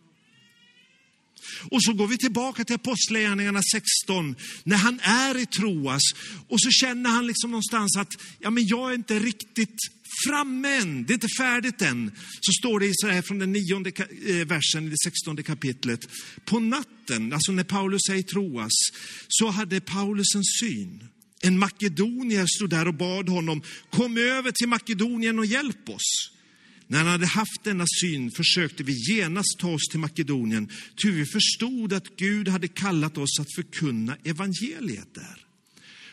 Och 1.72 1.84
så 1.84 1.94
går 1.94 2.08
vi 2.08 2.18
tillbaka 2.18 2.64
till 2.66 2.76
Apostlagärningarna 2.76 3.62
16, 3.72 4.36
när 4.64 4.78
han 4.78 5.00
är 5.00 5.38
i 5.38 5.46
Troas 5.46 6.02
och 6.48 6.62
så 6.62 6.70
känner 6.72 7.10
han 7.10 7.28
liksom 7.28 7.52
någonstans 7.52 7.98
att 7.98 8.18
ja, 8.40 8.50
men 8.50 8.68
jag 8.68 8.90
är 8.90 8.96
inte 8.96 9.20
riktigt 9.20 9.78
framme 10.28 10.76
än, 10.76 11.06
det 11.06 11.12
är 11.12 11.16
inte 11.16 11.28
färdigt 11.38 11.82
än. 11.82 12.12
Så 12.42 12.52
står 12.52 12.80
det 12.80 12.92
så 12.94 13.08
här 13.08 13.22
från 13.22 13.40
den 13.40 13.52
nionde 13.52 13.90
eh, 13.90 14.48
versen 14.48 14.88
i 14.88 14.90
det 14.90 14.98
sextonde 15.04 15.44
kapitlet. 15.44 16.10
På 16.46 16.60
natten, 16.60 17.34
alltså 17.34 17.52
när 17.52 17.64
Paulus 17.64 18.10
är 18.10 18.16
i 18.16 18.24
Troas, 18.24 18.74
så 19.28 19.50
hade 19.50 19.82
Paulus 19.82 20.36
en 20.36 20.44
syn. 20.44 21.08
En 21.42 21.60
makedonier 21.60 22.46
stod 22.48 22.70
där 22.70 22.88
och 22.88 22.94
bad 22.94 23.30
honom, 23.30 23.62
kom 23.90 24.18
över 24.18 24.52
till 24.52 24.68
Makedonien 24.68 25.40
och 25.40 25.46
hjälp 25.46 25.90
oss. 25.90 26.32
När 26.92 26.98
han 26.98 27.08
hade 27.08 27.26
haft 27.26 27.64
denna 27.64 27.86
syn 28.02 28.32
försökte 28.32 28.84
vi 28.84 28.94
genast 28.94 29.60
ta 29.60 29.74
oss 29.74 29.88
till 29.92 30.00
Makedonien, 30.00 30.70
ty 31.02 31.12
vi 31.12 31.26
förstod 31.26 31.94
att 31.94 32.16
Gud 32.18 32.48
hade 32.48 32.68
kallat 32.68 33.18
oss 33.18 33.40
att 33.40 33.56
förkunna 33.56 34.18
evangeliet 34.24 35.16
där. 35.16 35.46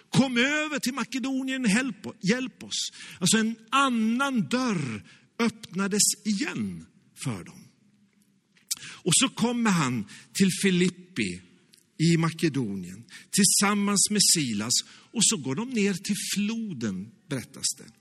Kom 0.09 0.37
över 0.37 0.79
till 0.79 0.95
Makedonien 0.95 1.65
och 2.05 2.15
hjälp 2.31 2.63
oss. 2.63 2.89
Alltså 3.19 3.39
en 3.39 3.57
annan 3.71 4.49
dörr 4.49 5.05
öppnades 5.39 6.03
igen 6.25 6.87
för 7.25 7.45
dem. 7.45 7.65
Och 8.81 9.13
så 9.15 9.29
kommer 9.29 9.71
han 9.71 10.07
till 10.33 10.51
Filippi 10.63 11.43
i 11.99 12.17
Makedonien 12.17 13.05
tillsammans 13.31 14.11
med 14.11 14.21
Silas 14.35 14.75
och 15.13 15.25
så 15.25 15.37
går 15.37 15.55
de 15.55 15.71
ner 15.71 15.95
till 15.95 16.17
floden, 16.35 17.11
berättas 17.29 17.67
det. 17.79 17.98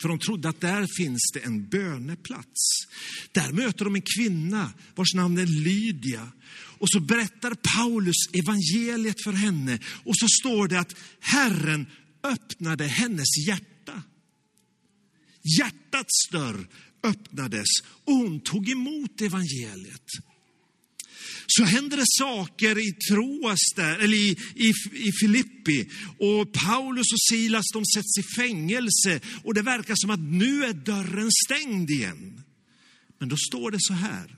För 0.00 0.08
de 0.08 0.18
trodde 0.18 0.48
att 0.48 0.60
där 0.60 0.86
finns 0.96 1.30
det 1.34 1.40
en 1.40 1.68
böneplats. 1.68 2.86
Där 3.32 3.52
möter 3.52 3.84
de 3.84 3.94
en 3.94 4.02
kvinna 4.16 4.72
vars 4.94 5.14
namn 5.14 5.38
är 5.38 5.46
Lydia. 5.46 6.32
Och 6.78 6.90
så 6.90 7.00
berättar 7.00 7.54
Paulus 7.76 8.16
evangeliet 8.32 9.22
för 9.24 9.32
henne. 9.32 9.78
Och 10.04 10.16
så 10.16 10.26
står 10.42 10.68
det 10.68 10.80
att 10.80 10.96
Herren 11.20 11.86
öppnade 12.22 12.84
hennes 12.84 13.46
hjärta. 13.48 14.02
Hjärtats 15.58 16.28
dörr 16.30 16.68
öppnades 17.02 17.68
och 18.04 18.14
hon 18.14 18.40
tog 18.40 18.68
emot 18.68 19.20
evangeliet 19.20 20.06
så 21.46 21.64
händer 21.64 21.96
det 21.96 22.04
saker 22.06 22.78
i 22.88 22.92
Troas 22.92 23.58
där, 23.76 23.98
eller 23.98 24.16
i, 24.16 24.36
i, 24.54 24.72
i 24.92 25.12
Filippi. 25.20 25.88
Och 26.18 26.52
Paulus 26.52 27.12
och 27.12 27.20
Silas 27.30 27.66
de 27.72 27.84
sätts 27.86 28.18
i 28.18 28.22
fängelse 28.40 29.20
och 29.44 29.54
det 29.54 29.62
verkar 29.62 29.94
som 29.96 30.10
att 30.10 30.20
nu 30.20 30.64
är 30.64 30.72
dörren 30.72 31.30
stängd 31.46 31.90
igen. 31.90 32.42
Men 33.18 33.28
då 33.28 33.36
står 33.36 33.70
det 33.70 33.80
så 33.80 33.92
här. 33.92 34.36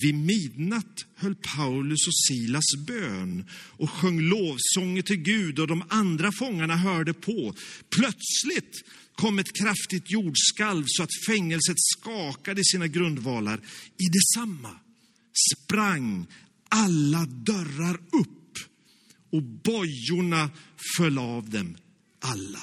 Vid 0.00 0.14
midnatt 0.14 1.06
höll 1.16 1.34
Paulus 1.34 2.06
och 2.06 2.14
Silas 2.28 2.64
bön 2.86 3.44
och 3.52 3.90
sjöng 3.90 4.20
lovsånger 4.20 5.02
till 5.02 5.16
Gud 5.16 5.58
och 5.58 5.66
de 5.66 5.84
andra 5.88 6.32
fångarna 6.32 6.76
hörde 6.76 7.14
på. 7.14 7.54
Plötsligt 7.96 8.82
kom 9.14 9.38
ett 9.38 9.56
kraftigt 9.56 10.10
jordskalv 10.10 10.84
så 10.86 11.02
att 11.02 11.24
fängelset 11.26 11.76
skakade 11.78 12.60
i 12.60 12.64
sina 12.64 12.86
grundvalar. 12.86 13.60
I 13.98 14.06
detsamma 14.08 14.70
sprang 15.52 16.26
alla 16.68 17.26
dörrar 17.26 17.94
upp 17.94 18.58
och 19.32 19.42
bojorna 19.42 20.50
föll 20.96 21.18
av 21.18 21.50
dem 21.50 21.76
alla. 22.20 22.62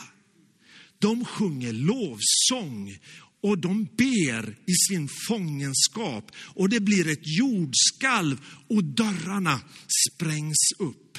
De 1.00 1.26
sjunger 1.26 1.74
lovsång 1.74 2.98
och 3.42 3.58
de 3.58 3.88
ber 3.98 4.50
i 4.50 4.74
sin 4.90 5.10
fångenskap 5.28 6.32
och 6.36 6.70
det 6.70 6.80
blir 6.80 7.08
ett 7.08 7.38
jordskalv 7.40 8.42
och 8.68 8.84
dörrarna 8.84 9.62
sprängs 10.10 10.72
upp. 10.80 11.18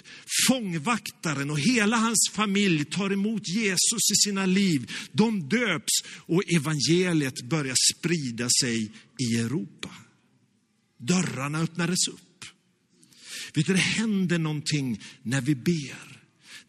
Fångvaktaren 0.49 1.50
och 1.50 1.61
hela 1.61 1.97
hans 1.97 2.30
familj 2.33 2.85
tar 2.85 3.12
emot 3.12 3.49
Jesus 3.49 4.11
i 4.12 4.16
sina 4.25 4.47
liv. 4.47 4.90
De 5.12 5.49
döps 5.49 5.92
och 6.26 6.42
evangeliet 6.57 7.42
börjar 7.42 7.76
sprida 7.95 8.49
sig 8.61 8.92
i 9.19 9.37
Europa. 9.37 9.90
Dörrarna 11.00 11.61
öppnades 11.61 12.09
upp. 12.09 12.45
Vet 13.54 13.66
du, 13.66 13.73
det 13.73 13.78
händer 13.78 14.38
någonting 14.38 15.00
när 15.23 15.40
vi 15.40 15.54
ber. 15.54 16.21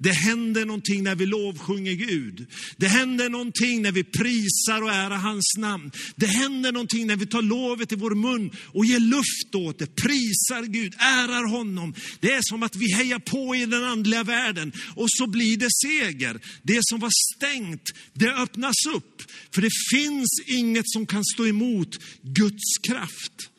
Det 0.04 0.12
händer 0.12 0.66
någonting 0.66 1.04
när 1.04 1.16
vi 1.16 1.26
lovsjunger 1.26 1.94
Gud. 1.94 2.48
Det 2.78 2.88
händer 2.88 3.30
någonting 3.30 3.82
när 3.82 3.92
vi 3.92 4.04
prisar 4.04 4.82
och 4.82 4.92
ärar 4.92 5.18
hans 5.18 5.54
namn. 5.58 5.92
Det 6.16 6.26
händer 6.26 6.72
någonting 6.72 7.08
när 7.08 7.16
vi 7.16 7.26
tar 7.26 7.42
lovet 7.42 7.92
i 7.92 7.96
vår 7.96 8.16
mun 8.16 8.52
och 8.66 8.86
ger 8.86 9.00
luft 9.00 9.56
åt 9.56 9.80
det, 9.80 9.96
prisar 9.96 10.66
Gud, 10.66 10.94
ärar 11.00 11.50
honom. 11.50 11.94
Det 12.20 12.34
är 12.34 12.42
som 12.42 12.64
att 12.64 12.76
vi 12.76 12.94
hejar 12.94 13.20
på 13.20 13.56
i 13.56 13.66
den 13.66 13.84
andliga 13.84 14.24
världen 14.24 14.72
och 14.96 15.08
så 15.10 15.28
blir 15.28 15.58
det 15.58 15.70
seger. 15.86 16.40
Det 16.64 16.80
som 16.82 17.00
var 17.00 17.12
stängt, 17.36 17.92
det 18.14 18.34
öppnas 18.34 18.86
upp. 18.96 19.22
För 19.54 19.62
det 19.62 19.72
finns 19.92 20.30
inget 20.48 20.86
som 20.90 21.06
kan 21.06 21.24
stå 21.26 21.48
emot 21.48 22.00
Guds 22.22 22.78
kraft. 22.88 23.51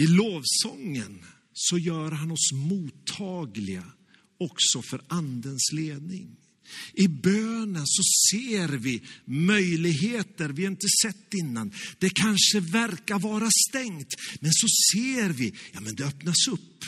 I 0.00 0.06
lovsången 0.06 1.24
så 1.52 1.78
gör 1.78 2.10
han 2.10 2.30
oss 2.30 2.52
mottagliga 2.52 3.84
också 4.38 4.82
för 4.82 5.00
Andens 5.08 5.72
ledning. 5.72 6.36
I 6.94 7.08
bönen 7.08 7.86
så 7.86 8.02
ser 8.30 8.68
vi 8.68 9.02
möjligheter 9.24 10.48
vi 10.48 10.64
inte 10.64 10.86
sett 11.02 11.34
innan. 11.34 11.72
Det 11.98 12.10
kanske 12.10 12.60
verkar 12.60 13.18
vara 13.18 13.48
stängt, 13.68 14.14
men 14.40 14.52
så 14.52 14.66
ser 14.92 15.28
vi, 15.28 15.54
ja 15.72 15.80
men 15.80 15.94
det 15.94 16.04
öppnas 16.04 16.48
upp. 16.48 16.84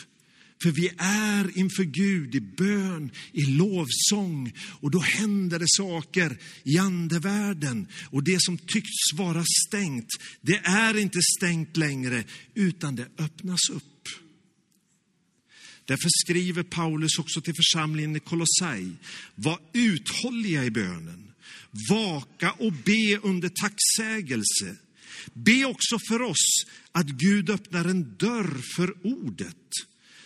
För 0.62 0.70
vi 0.70 0.90
är 0.98 1.58
inför 1.58 1.84
Gud 1.84 2.34
i 2.34 2.40
bön, 2.40 3.10
i 3.32 3.44
lovsång 3.44 4.52
och 4.80 4.90
då 4.90 4.98
händer 4.98 5.58
det 5.58 5.68
saker 5.68 6.38
i 6.64 6.78
andevärlden. 6.78 7.86
Och 8.10 8.24
det 8.24 8.42
som 8.42 8.58
tycks 8.58 9.12
vara 9.14 9.44
stängt, 9.66 10.08
det 10.40 10.56
är 10.64 10.96
inte 10.96 11.18
stängt 11.38 11.76
längre 11.76 12.24
utan 12.54 12.96
det 12.96 13.08
öppnas 13.18 13.70
upp. 13.70 14.08
Därför 15.84 16.08
skriver 16.24 16.62
Paulus 16.62 17.18
också 17.18 17.40
till 17.40 17.54
församlingen 17.54 18.16
i 18.16 18.20
Kolossai, 18.20 18.92
var 19.34 19.58
uthålliga 19.72 20.64
i 20.64 20.70
bönen, 20.70 21.32
vaka 21.90 22.52
och 22.52 22.72
be 22.72 23.18
under 23.22 23.48
tacksägelse. 23.48 24.76
Be 25.32 25.64
också 25.64 25.98
för 26.08 26.22
oss 26.22 26.64
att 26.92 27.06
Gud 27.06 27.50
öppnar 27.50 27.84
en 27.84 28.16
dörr 28.18 28.60
för 28.76 29.06
ordet 29.06 29.56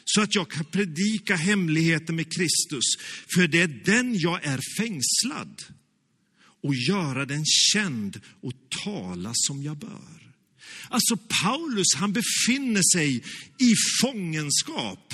så 0.08 0.20
att 0.20 0.34
jag 0.34 0.50
kan 0.50 0.64
predika 0.64 1.36
hemligheten 1.36 2.16
med 2.16 2.32
Kristus, 2.32 2.84
för 3.34 3.48
det 3.48 3.60
är 3.60 3.82
den 3.84 4.18
jag 4.18 4.44
är 4.44 4.60
fängslad 4.78 5.62
och 6.62 6.74
göra 6.74 7.26
den 7.26 7.44
känd 7.46 8.20
och 8.40 8.52
tala 8.84 9.32
som 9.34 9.62
jag 9.62 9.76
bör. 9.76 10.34
Alltså 10.88 11.16
Paulus, 11.42 11.94
han 11.96 12.12
befinner 12.12 12.96
sig 12.96 13.16
i 13.58 13.74
fångenskap. 14.02 15.12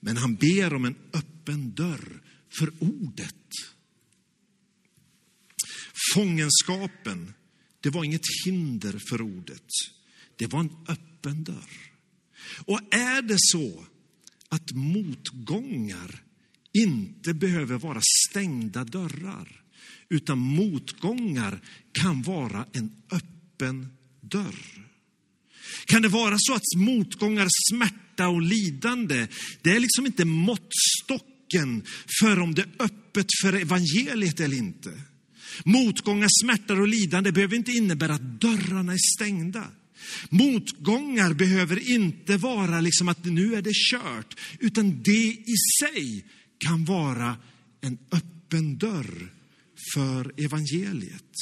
Men 0.00 0.16
han 0.16 0.34
ber 0.34 0.74
om 0.74 0.84
en 0.84 0.96
öppen 1.12 1.74
dörr 1.74 2.22
för 2.58 2.72
ordet. 2.78 3.34
Fångenskapen, 6.14 7.34
det 7.80 7.90
var 7.90 8.04
inget 8.04 8.26
hinder 8.44 9.00
för 9.08 9.22
ordet. 9.22 9.66
Det 10.36 10.46
var 10.46 10.60
en 10.60 10.76
öppen 10.88 11.44
dörr. 11.44 11.89
Och 12.58 12.80
är 12.90 13.22
det 13.22 13.36
så 13.38 13.84
att 14.48 14.72
motgångar 14.72 16.22
inte 16.72 17.34
behöver 17.34 17.78
vara 17.78 18.00
stängda 18.28 18.84
dörrar, 18.84 19.62
utan 20.08 20.38
motgångar 20.38 21.60
kan 21.92 22.22
vara 22.22 22.66
en 22.72 22.92
öppen 23.10 23.88
dörr. 24.20 24.86
Kan 25.86 26.02
det 26.02 26.08
vara 26.08 26.36
så 26.38 26.54
att 26.54 26.62
motgångar, 26.76 27.48
smärta 27.70 28.28
och 28.28 28.42
lidande, 28.42 29.26
det 29.62 29.70
är 29.70 29.80
liksom 29.80 30.06
inte 30.06 30.24
måttstocken 30.24 31.82
för 32.20 32.40
om 32.40 32.54
det 32.54 32.62
är 32.62 32.84
öppet 32.84 33.26
för 33.42 33.52
evangeliet 33.52 34.40
eller 34.40 34.56
inte. 34.56 35.02
Motgångar, 35.64 36.28
smärta 36.42 36.74
och 36.74 36.88
lidande 36.88 37.32
behöver 37.32 37.56
inte 37.56 37.72
innebära 37.72 38.14
att 38.14 38.40
dörrarna 38.40 38.92
är 38.92 39.16
stängda. 39.16 39.64
Motgångar 40.28 41.32
behöver 41.32 41.90
inte 41.90 42.36
vara 42.36 42.80
liksom 42.80 43.08
att 43.08 43.24
nu 43.24 43.54
är 43.54 43.62
det 43.62 43.74
kört, 43.90 44.40
utan 44.58 45.02
det 45.02 45.26
i 45.32 45.56
sig 45.80 46.24
kan 46.58 46.84
vara 46.84 47.36
en 47.80 47.98
öppen 48.12 48.78
dörr 48.78 49.32
för 49.94 50.32
evangeliet. 50.44 51.34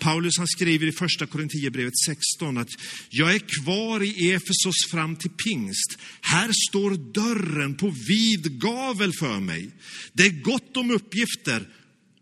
Paulus 0.00 0.38
han 0.38 0.46
skriver 0.46 0.86
i 0.86 0.92
första 0.92 1.26
Korinthierbrevet 1.26 1.98
16 2.06 2.58
att 2.58 2.68
jag 3.10 3.34
är 3.34 3.62
kvar 3.62 4.02
i 4.02 4.32
Efesos 4.32 4.90
fram 4.90 5.16
till 5.16 5.30
pingst. 5.30 5.98
Här 6.20 6.50
står 6.70 6.90
dörren 7.12 7.74
på 7.74 7.94
vid 8.08 8.60
gavel 8.60 9.12
för 9.12 9.40
mig. 9.40 9.70
Det 10.12 10.22
är 10.22 10.42
gott 10.42 10.76
om 10.76 10.90
uppgifter 10.90 11.68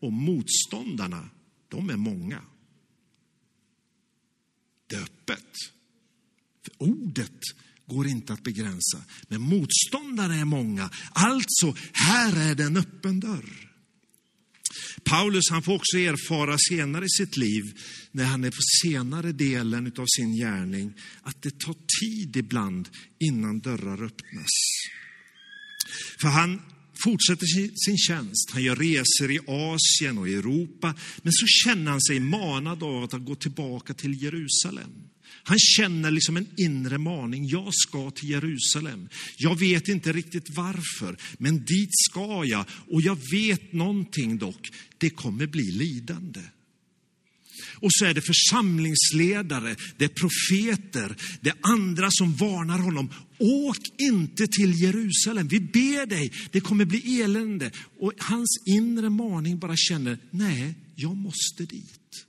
och 0.00 0.12
motståndarna, 0.12 1.28
de 1.70 1.90
är 1.90 1.96
många 1.96 2.40
jätteöppet. 4.92 5.52
För 6.64 6.72
ordet 6.78 7.40
går 7.86 8.06
inte 8.06 8.32
att 8.32 8.42
begränsa, 8.42 9.04
men 9.28 9.40
motståndare 9.40 10.34
är 10.34 10.44
många. 10.44 10.90
Alltså, 11.12 11.74
här 11.92 12.50
är 12.50 12.54
det 12.54 12.64
en 12.64 12.76
öppen 12.76 13.20
dörr. 13.20 13.68
Paulus 15.04 15.50
han 15.50 15.62
får 15.62 15.74
också 15.74 15.98
erfara 15.98 16.56
senare 16.58 17.04
i 17.04 17.08
sitt 17.08 17.36
liv, 17.36 17.62
när 18.10 18.24
han 18.24 18.44
är 18.44 18.50
på 18.50 18.62
senare 18.82 19.32
delen 19.32 19.92
av 19.98 20.06
sin 20.16 20.36
gärning, 20.36 20.94
att 21.22 21.42
det 21.42 21.58
tar 21.58 21.76
tid 22.00 22.36
ibland 22.36 22.88
innan 23.18 23.60
dörrar 23.60 24.04
öppnas. 24.04 24.50
För 26.20 26.28
han 26.28 26.60
fortsätter 27.04 27.46
sin 27.84 27.98
tjänst, 27.98 28.50
han 28.50 28.62
gör 28.62 28.76
resor 28.76 29.30
i 29.30 29.38
Asien 29.46 30.18
och 30.18 30.28
Europa, 30.28 30.94
men 31.22 31.32
så 31.32 31.46
känner 31.46 31.90
han 31.90 32.00
sig 32.00 32.20
manad 32.20 32.82
av 32.82 33.04
att 33.04 33.24
gå 33.24 33.34
tillbaka 33.34 33.94
till 33.94 34.22
Jerusalem. 34.22 34.90
Han 35.44 35.58
känner 35.58 36.10
liksom 36.10 36.36
en 36.36 36.48
inre 36.56 36.98
maning, 36.98 37.48
jag 37.48 37.74
ska 37.74 38.10
till 38.10 38.30
Jerusalem. 38.30 39.08
Jag 39.36 39.58
vet 39.58 39.88
inte 39.88 40.12
riktigt 40.12 40.56
varför, 40.56 41.16
men 41.38 41.64
dit 41.64 41.90
ska 41.92 42.44
jag. 42.44 42.64
Och 42.90 43.02
jag 43.02 43.18
vet 43.30 43.72
någonting 43.72 44.38
dock, 44.38 44.70
det 44.98 45.10
kommer 45.10 45.46
bli 45.46 45.70
lidande. 45.70 46.40
Och 47.82 47.92
så 47.92 48.04
är 48.04 48.14
det 48.14 48.20
församlingsledare, 48.20 49.76
det 49.96 50.04
är 50.04 50.08
profeter, 50.08 51.16
det 51.40 51.50
är 51.50 51.56
andra 51.62 52.08
som 52.10 52.36
varnar 52.36 52.78
honom. 52.78 53.10
Åk 53.38 53.78
inte 53.98 54.46
till 54.46 54.82
Jerusalem, 54.82 55.48
vi 55.48 55.60
ber 55.60 56.06
dig, 56.06 56.32
det 56.50 56.60
kommer 56.60 56.84
bli 56.84 57.20
elände. 57.20 57.70
Och 58.00 58.12
hans 58.18 58.62
inre 58.66 59.10
maning 59.10 59.58
bara 59.58 59.76
känner, 59.76 60.18
nej, 60.30 60.74
jag 60.96 61.16
måste 61.16 61.64
dit. 61.64 62.26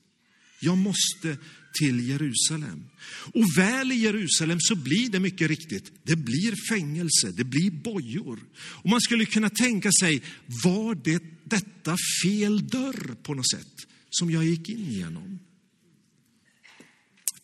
Jag 0.60 0.78
måste 0.78 1.38
till 1.80 2.10
Jerusalem. 2.10 2.86
Och 3.34 3.58
väl 3.58 3.92
i 3.92 3.96
Jerusalem 3.96 4.58
så 4.62 4.76
blir 4.76 5.10
det 5.10 5.20
mycket 5.20 5.48
riktigt, 5.48 5.92
det 6.04 6.16
blir 6.16 6.70
fängelse, 6.70 7.32
det 7.32 7.44
blir 7.44 7.72
bojor. 7.72 8.40
Och 8.56 8.90
man 8.90 9.02
skulle 9.02 9.26
kunna 9.26 9.50
tänka 9.50 9.90
sig, 10.02 10.22
var 10.64 10.96
det 10.96 11.24
detta 11.44 11.98
fel 12.24 12.68
dörr 12.68 13.16
på 13.24 13.34
något 13.34 13.50
sätt 13.50 13.93
som 14.20 14.32
jag 14.32 14.46
gick 14.46 14.70
in 14.70 14.92
genom? 14.92 15.40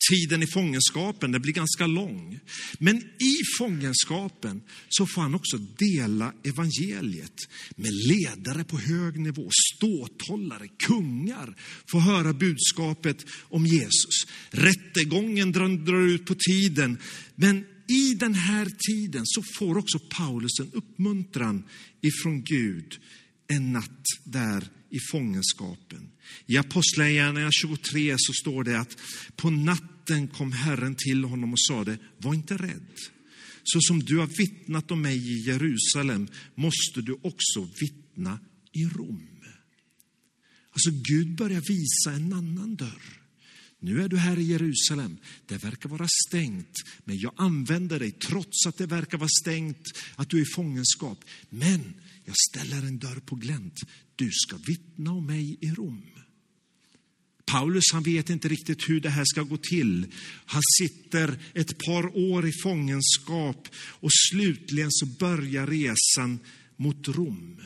Tiden 0.09 0.43
i 0.43 0.47
fångenskapen 0.47 1.31
den 1.31 1.41
blir 1.41 1.53
ganska 1.53 1.87
lång. 1.87 2.39
Men 2.79 2.97
i 3.19 3.35
fångenskapen 3.57 4.61
så 4.89 5.07
får 5.07 5.21
han 5.21 5.35
också 5.35 5.57
dela 5.57 6.33
evangeliet 6.43 7.35
med 7.75 7.91
ledare 7.93 8.63
på 8.63 8.77
hög 8.77 9.19
nivå, 9.19 9.49
ståthållare, 9.75 10.67
kungar 10.67 11.55
får 11.91 11.99
höra 11.99 12.33
budskapet 12.33 13.25
om 13.41 13.65
Jesus. 13.65 14.27
Rättegången 14.49 15.51
drar 15.51 16.07
ut 16.07 16.25
på 16.25 16.35
tiden, 16.35 16.97
men 17.35 17.65
i 17.87 18.13
den 18.13 18.33
här 18.33 18.67
tiden 18.89 19.21
så 19.25 19.43
får 19.59 19.77
också 19.77 19.99
Paulus 19.99 20.59
en 20.59 20.71
uppmuntran 20.73 21.63
ifrån 22.01 22.43
Gud 22.43 22.99
en 23.47 23.73
natt 23.73 24.03
där 24.23 24.69
i 24.89 24.99
fångenskapen. 25.11 26.11
I 26.45 26.57
Apostlagärningarna 26.57 27.51
23 27.51 28.15
så 28.17 28.33
står 28.33 28.63
det 28.63 28.79
att 28.79 28.97
på 29.35 29.49
natten 29.49 30.27
kom 30.27 30.51
Herren 30.51 30.95
till 30.95 31.23
honom 31.23 31.53
och 31.53 31.59
sade, 31.59 31.97
var 32.17 32.33
inte 32.33 32.57
rädd. 32.57 32.97
Så 33.63 33.79
som 33.81 33.99
du 33.99 34.17
har 34.17 34.27
vittnat 34.27 34.91
om 34.91 35.01
mig 35.01 35.17
i 35.17 35.47
Jerusalem 35.47 36.27
måste 36.55 37.01
du 37.01 37.13
också 37.21 37.69
vittna 37.81 38.39
i 38.73 38.85
Rom. 38.85 39.29
Alltså 40.79 41.01
Gud 41.03 41.35
börjar 41.35 41.61
visa 41.61 42.11
en 42.11 42.33
annan 42.33 42.75
dörr. 42.75 43.19
Nu 43.79 44.01
är 44.01 44.07
du 44.07 44.17
här 44.17 44.39
i 44.39 44.43
Jerusalem. 44.43 45.17
Det 45.45 45.63
verkar 45.63 45.89
vara 45.89 46.07
stängt, 46.27 46.73
men 47.03 47.17
jag 47.17 47.33
använder 47.35 47.99
dig 47.99 48.11
trots 48.11 48.65
att 48.67 48.77
det 48.77 48.85
verkar 48.85 49.17
vara 49.17 49.29
stängt, 49.41 49.83
att 50.15 50.29
du 50.29 50.37
är 50.37 50.41
i 50.41 50.53
fångenskap. 50.55 51.23
Men 51.49 51.93
jag 52.29 52.37
ställer 52.37 52.87
en 52.87 52.99
dörr 52.99 53.19
på 53.19 53.35
glänt. 53.35 53.79
Du 54.15 54.29
ska 54.31 54.57
vittna 54.57 55.11
om 55.11 55.25
mig 55.25 55.57
i 55.61 55.71
Rom. 55.71 56.03
Paulus 57.45 57.83
han 57.93 58.03
vet 58.03 58.29
inte 58.29 58.47
riktigt 58.47 58.89
hur 58.89 58.99
det 58.99 59.09
här 59.09 59.25
ska 59.25 59.43
gå 59.43 59.57
till. 59.57 60.05
Han 60.45 60.61
sitter 60.79 61.39
ett 61.53 61.77
par 61.85 62.17
år 62.17 62.47
i 62.47 62.51
fångenskap 62.63 63.67
och 63.75 64.09
slutligen 64.29 64.91
så 64.91 65.05
börjar 65.05 65.67
resan 65.67 66.39
mot 66.75 67.07
Rom. 67.07 67.61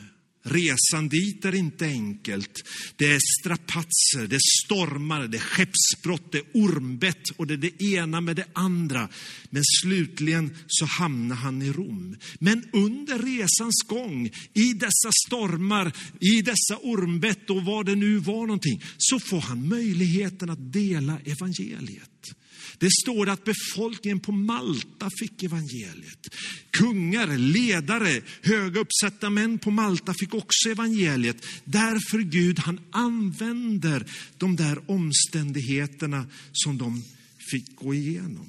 Resan 0.46 1.08
dit 1.08 1.44
är 1.44 1.54
inte 1.54 1.86
enkelt. 1.86 2.64
Det 2.96 3.12
är 3.12 3.20
strapatser, 3.40 4.26
det 4.28 4.36
är 4.36 4.64
stormar, 4.64 5.26
det 5.26 5.36
är 5.36 5.40
skeppsbrott, 5.40 6.32
det 6.32 6.38
är 6.38 6.44
ormbett 6.54 7.30
och 7.36 7.46
det 7.46 7.54
är 7.54 7.58
det 7.58 7.82
ena 7.84 8.20
med 8.20 8.36
det 8.36 8.46
andra. 8.52 9.08
Men 9.50 9.62
slutligen 9.80 10.56
så 10.66 10.86
hamnar 10.86 11.36
han 11.36 11.62
i 11.62 11.72
Rom. 11.72 12.16
Men 12.38 12.64
under 12.72 13.18
resans 13.18 13.82
gång, 13.86 14.30
i 14.54 14.72
dessa 14.72 15.10
stormar, 15.26 15.92
i 16.20 16.42
dessa 16.42 16.78
ormbett 16.82 17.50
och 17.50 17.64
vad 17.64 17.86
det 17.86 17.94
nu 17.94 18.18
var 18.18 18.46
någonting, 18.46 18.82
så 18.98 19.20
får 19.20 19.40
han 19.40 19.68
möjligheten 19.68 20.50
att 20.50 20.72
dela 20.72 21.18
evangeliet. 21.24 22.34
Det 22.78 22.90
står 23.02 23.28
att 23.28 23.44
befolkningen 23.44 24.20
på 24.20 24.32
Malta 24.32 25.10
fick 25.18 25.42
evangeliet. 25.42 26.34
Kungar, 26.70 27.38
ledare, 27.38 28.22
höga 28.42 28.80
uppsatta 28.80 29.30
män 29.30 29.58
på 29.58 29.70
Malta 29.70 30.14
fick 30.14 30.34
också 30.34 30.70
evangeliet. 30.70 31.46
Därför 31.64 32.18
Gud, 32.18 32.58
han 32.58 32.80
använder 32.90 34.06
de 34.38 34.56
där 34.56 34.90
omständigheterna 34.90 36.26
som 36.52 36.78
de 36.78 37.02
fick 37.50 37.76
gå 37.76 37.94
igenom. 37.94 38.48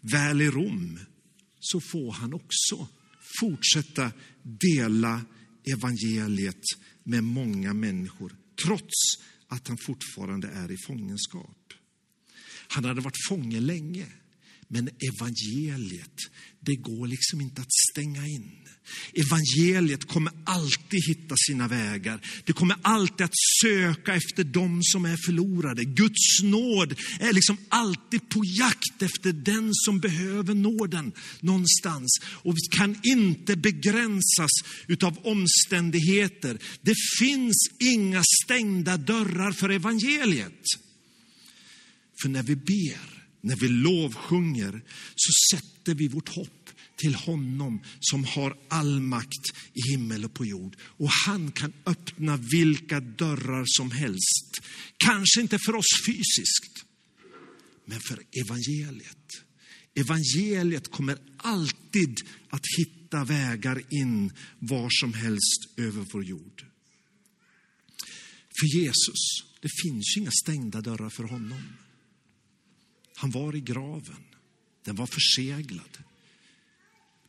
Väl 0.00 0.42
i 0.42 0.50
Rom 0.50 0.98
så 1.60 1.80
får 1.80 2.12
han 2.12 2.34
också 2.34 2.88
fortsätta 3.40 4.12
dela 4.42 5.24
evangeliet 5.72 6.62
med 7.04 7.24
många 7.24 7.74
människor, 7.74 8.32
trots 8.64 8.94
att 9.48 9.68
han 9.68 9.78
fortfarande 9.78 10.48
är 10.48 10.70
i 10.70 10.76
fångenskap. 10.86 11.72
Han 12.68 12.84
hade 12.84 13.00
varit 13.00 13.26
fånge 13.28 13.60
länge. 13.60 14.06
Men 14.68 14.88
evangeliet, 14.88 16.16
det 16.60 16.76
går 16.76 17.06
liksom 17.06 17.40
inte 17.40 17.60
att 17.60 17.72
stänga 17.92 18.26
in. 18.26 18.50
Evangeliet 19.14 20.04
kommer 20.04 20.32
alltid 20.44 21.00
hitta 21.08 21.34
sina 21.46 21.68
vägar. 21.68 22.20
Det 22.44 22.52
kommer 22.52 22.76
alltid 22.82 23.24
att 23.24 23.38
söka 23.62 24.14
efter 24.14 24.44
dem 24.44 24.80
som 24.82 25.04
är 25.04 25.16
förlorade. 25.26 25.84
Guds 25.84 26.42
nåd 26.42 26.94
är 27.20 27.32
liksom 27.32 27.56
alltid 27.68 28.28
på 28.28 28.44
jakt 28.44 29.02
efter 29.02 29.32
den 29.32 29.70
som 29.72 30.00
behöver 30.00 30.54
nåden 30.54 31.12
någonstans. 31.40 32.18
Och 32.24 32.54
kan 32.70 33.00
inte 33.02 33.56
begränsas 33.56 34.50
utav 34.86 35.18
omständigheter. 35.18 36.58
Det 36.82 36.94
finns 37.18 37.68
inga 37.78 38.22
stängda 38.44 38.96
dörrar 38.96 39.52
för 39.52 39.68
evangeliet. 39.68 40.85
För 42.22 42.28
när 42.28 42.42
vi 42.42 42.56
ber, 42.56 43.24
när 43.40 43.56
vi 43.56 43.68
lovsjunger, 43.68 44.82
så 45.16 45.56
sätter 45.56 45.94
vi 45.94 46.08
vårt 46.08 46.28
hopp 46.28 46.70
till 46.96 47.14
honom 47.14 47.80
som 48.00 48.24
har 48.24 48.56
all 48.68 49.00
makt 49.00 49.46
i 49.74 49.90
himmel 49.90 50.24
och 50.24 50.34
på 50.34 50.46
jord. 50.46 50.76
Och 50.80 51.10
han 51.26 51.52
kan 51.52 51.72
öppna 51.86 52.36
vilka 52.36 53.00
dörrar 53.00 53.64
som 53.66 53.90
helst. 53.90 54.60
Kanske 54.96 55.40
inte 55.40 55.58
för 55.58 55.74
oss 55.74 56.06
fysiskt, 56.06 56.84
men 57.84 58.00
för 58.00 58.22
evangeliet. 58.44 59.26
Evangeliet 59.94 60.90
kommer 60.90 61.18
alltid 61.36 62.20
att 62.50 62.64
hitta 62.78 63.24
vägar 63.24 63.82
in 63.90 64.32
var 64.58 64.88
som 64.90 65.14
helst 65.14 65.68
över 65.76 66.06
vår 66.12 66.24
jord. 66.24 66.66
För 68.60 68.78
Jesus, 68.78 69.44
det 69.60 69.68
finns 69.82 70.16
ju 70.16 70.20
inga 70.20 70.30
stängda 70.30 70.80
dörrar 70.80 71.10
för 71.10 71.24
honom. 71.24 71.62
Han 73.16 73.30
var 73.30 73.56
i 73.56 73.60
graven, 73.60 74.24
den 74.84 74.96
var 74.96 75.06
förseglad. 75.06 75.98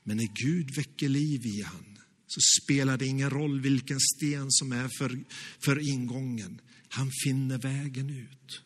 Men 0.03 0.17
när 0.17 0.29
Gud 0.43 0.75
väcker 0.75 1.09
liv 1.09 1.45
i 1.45 1.61
han 1.61 1.97
så 2.27 2.39
spelar 2.61 2.97
det 2.97 3.05
ingen 3.05 3.29
roll 3.29 3.61
vilken 3.61 3.99
sten 3.99 4.51
som 4.51 4.71
är 4.71 4.89
för, 4.97 5.19
för 5.59 5.89
ingången. 5.89 6.61
Han 6.89 7.11
finner 7.23 7.57
vägen 7.57 8.09
ut. 8.09 8.61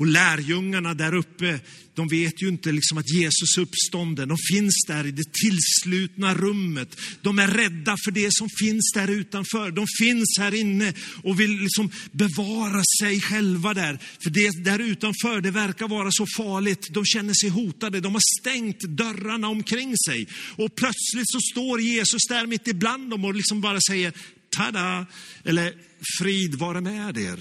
Och 0.00 0.06
lärjungarna 0.06 0.94
där 0.94 1.14
uppe, 1.14 1.60
de 1.94 2.08
vet 2.08 2.42
ju 2.42 2.48
inte 2.48 2.72
liksom 2.72 2.98
att 2.98 3.10
Jesus 3.10 3.56
är 3.56 3.62
uppstånden. 3.62 4.28
De 4.28 4.36
finns 4.52 4.84
där 4.86 5.06
i 5.06 5.10
det 5.10 5.32
tillslutna 5.32 6.34
rummet. 6.34 7.00
De 7.22 7.38
är 7.38 7.48
rädda 7.48 7.96
för 8.04 8.10
det 8.10 8.28
som 8.30 8.48
finns 8.60 8.92
där 8.94 9.08
utanför. 9.08 9.70
De 9.70 9.86
finns 9.98 10.36
här 10.38 10.54
inne 10.54 10.94
och 11.22 11.40
vill 11.40 11.50
liksom 11.50 11.90
bevara 12.12 12.82
sig 13.00 13.20
själva 13.20 13.74
där. 13.74 13.98
För 14.22 14.30
det 14.30 14.64
där 14.64 14.78
utanför, 14.78 15.40
det 15.40 15.50
verkar 15.50 15.88
vara 15.88 16.08
så 16.12 16.26
farligt. 16.36 16.86
De 16.90 17.04
känner 17.04 17.34
sig 17.34 17.48
hotade. 17.48 18.00
De 18.00 18.12
har 18.12 18.40
stängt 18.40 18.80
dörrarna 18.80 19.48
omkring 19.48 19.94
sig. 20.06 20.28
Och 20.56 20.74
plötsligt 20.74 21.30
så 21.30 21.38
står 21.52 21.80
Jesus 21.80 22.22
där 22.28 22.46
mitt 22.46 22.68
ibland 22.68 23.10
dem 23.10 23.24
och 23.24 23.34
liksom 23.34 23.60
bara 23.60 23.78
säger, 23.88 24.12
tada! 24.56 25.06
Eller 25.44 25.74
frid 26.18 26.54
vare 26.54 26.80
med 26.80 27.18
er, 27.18 27.38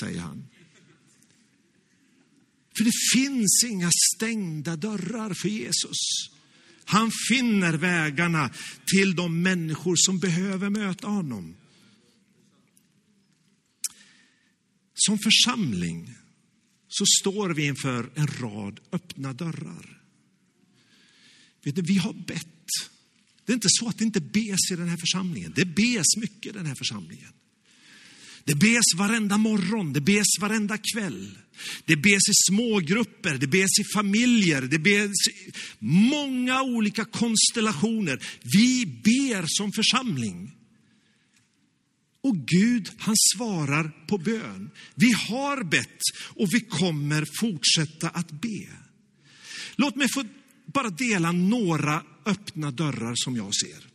säger 0.00 0.20
han. 0.20 0.53
För 2.76 2.84
det 2.84 2.92
finns 3.14 3.64
inga 3.66 3.90
stängda 4.14 4.76
dörrar 4.76 5.34
för 5.34 5.48
Jesus. 5.48 5.98
Han 6.84 7.10
finner 7.28 7.72
vägarna 7.72 8.50
till 8.86 9.14
de 9.14 9.42
människor 9.42 9.94
som 9.96 10.18
behöver 10.18 10.70
möta 10.70 11.06
honom. 11.06 11.56
Som 14.94 15.18
församling 15.18 16.14
så 16.88 17.04
står 17.20 17.50
vi 17.50 17.66
inför 17.66 18.10
en 18.14 18.26
rad 18.26 18.80
öppna 18.92 19.32
dörrar. 19.32 20.02
Vet 21.64 21.76
du, 21.76 21.82
vi 21.82 21.96
har 21.96 22.12
bett. 22.12 22.46
Det 23.44 23.52
är 23.52 23.54
inte 23.54 23.68
så 23.70 23.88
att 23.88 23.98
det 23.98 24.04
inte 24.04 24.20
bes 24.20 24.70
i 24.72 24.76
den 24.76 24.88
här 24.88 24.96
församlingen. 24.96 25.52
Det 25.56 25.64
bes 25.64 26.16
mycket 26.16 26.46
i 26.46 26.58
den 26.58 26.66
här 26.66 26.74
församlingen. 26.74 27.32
Det 28.44 28.54
bes 28.54 28.94
varenda 28.96 29.38
morgon, 29.38 29.92
det 29.92 30.00
bes 30.00 30.26
varenda 30.40 30.78
kväll. 30.94 31.38
Det 31.84 31.96
bes 31.96 32.28
i 32.28 32.34
smågrupper, 32.50 33.38
det 33.38 33.46
bes 33.46 33.78
i 33.80 33.84
familjer, 33.94 34.62
det 34.62 34.78
bes 34.78 35.10
i 35.10 35.52
många 35.78 36.62
olika 36.62 37.04
konstellationer. 37.04 38.22
Vi 38.42 38.86
ber 38.86 39.44
som 39.46 39.72
församling. 39.72 40.54
Och 42.22 42.36
Gud, 42.36 42.90
han 42.98 43.14
svarar 43.36 44.06
på 44.06 44.18
bön. 44.18 44.70
Vi 44.94 45.12
har 45.12 45.64
bett 45.64 46.00
och 46.34 46.48
vi 46.54 46.60
kommer 46.60 47.26
fortsätta 47.40 48.08
att 48.08 48.30
be. 48.30 48.68
Låt 49.76 49.96
mig 49.96 50.08
få 50.14 50.24
bara 50.66 50.90
dela 50.90 51.32
några 51.32 52.02
öppna 52.26 52.70
dörrar 52.70 53.14
som 53.16 53.36
jag 53.36 53.54
ser. 53.54 53.93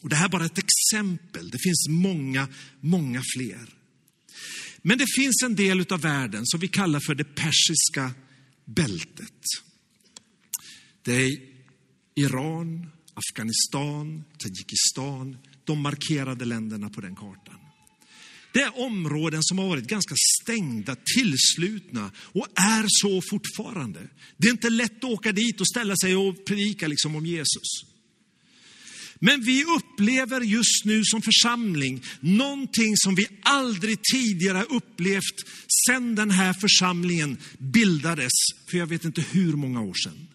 Och 0.00 0.08
det 0.08 0.16
här 0.16 0.24
är 0.24 0.28
bara 0.28 0.44
ett 0.44 0.58
exempel. 0.58 1.50
Det 1.50 1.58
finns 1.58 1.86
många, 1.88 2.48
många 2.80 3.22
fler. 3.36 3.74
Men 4.82 4.98
det 4.98 5.06
finns 5.16 5.42
en 5.44 5.56
del 5.56 5.86
av 5.92 6.00
världen 6.00 6.46
som 6.46 6.60
vi 6.60 6.68
kallar 6.68 7.00
för 7.00 7.14
det 7.14 7.24
persiska 7.24 8.10
bältet. 8.64 9.42
Det 11.02 11.16
är 11.16 11.38
Iran, 12.14 12.90
Afghanistan, 13.14 14.24
Tadzjikistan, 14.38 15.36
de 15.64 15.80
markerade 15.80 16.44
länderna 16.44 16.90
på 16.90 17.00
den 17.00 17.16
kartan. 17.16 17.54
Det 18.52 18.60
är 18.60 18.80
områden 18.80 19.42
som 19.42 19.58
har 19.58 19.68
varit 19.68 19.86
ganska 19.86 20.14
stängda, 20.42 20.96
tillslutna 21.14 22.10
och 22.18 22.46
är 22.54 22.84
så 22.88 23.22
fortfarande. 23.30 24.08
Det 24.36 24.48
är 24.48 24.52
inte 24.52 24.70
lätt 24.70 25.04
att 25.04 25.04
åka 25.04 25.32
dit 25.32 25.60
och 25.60 25.68
ställa 25.68 25.94
sig 25.96 26.16
och 26.16 26.44
predika 26.44 26.88
liksom 26.88 27.16
om 27.16 27.26
Jesus. 27.26 27.87
Men 29.20 29.40
vi 29.40 29.64
upplever 29.64 30.40
just 30.40 30.84
nu 30.84 31.04
som 31.04 31.22
församling 31.22 32.02
någonting 32.20 32.96
som 32.96 33.14
vi 33.14 33.26
aldrig 33.42 33.98
tidigare 34.12 34.62
upplevt 34.62 35.34
sedan 35.86 36.14
den 36.14 36.30
här 36.30 36.52
församlingen 36.52 37.38
bildades 37.58 38.32
för 38.70 38.78
jag 38.78 38.86
vet 38.86 39.04
inte 39.04 39.24
hur 39.30 39.52
många 39.52 39.80
år 39.80 39.94
sedan. 39.94 40.28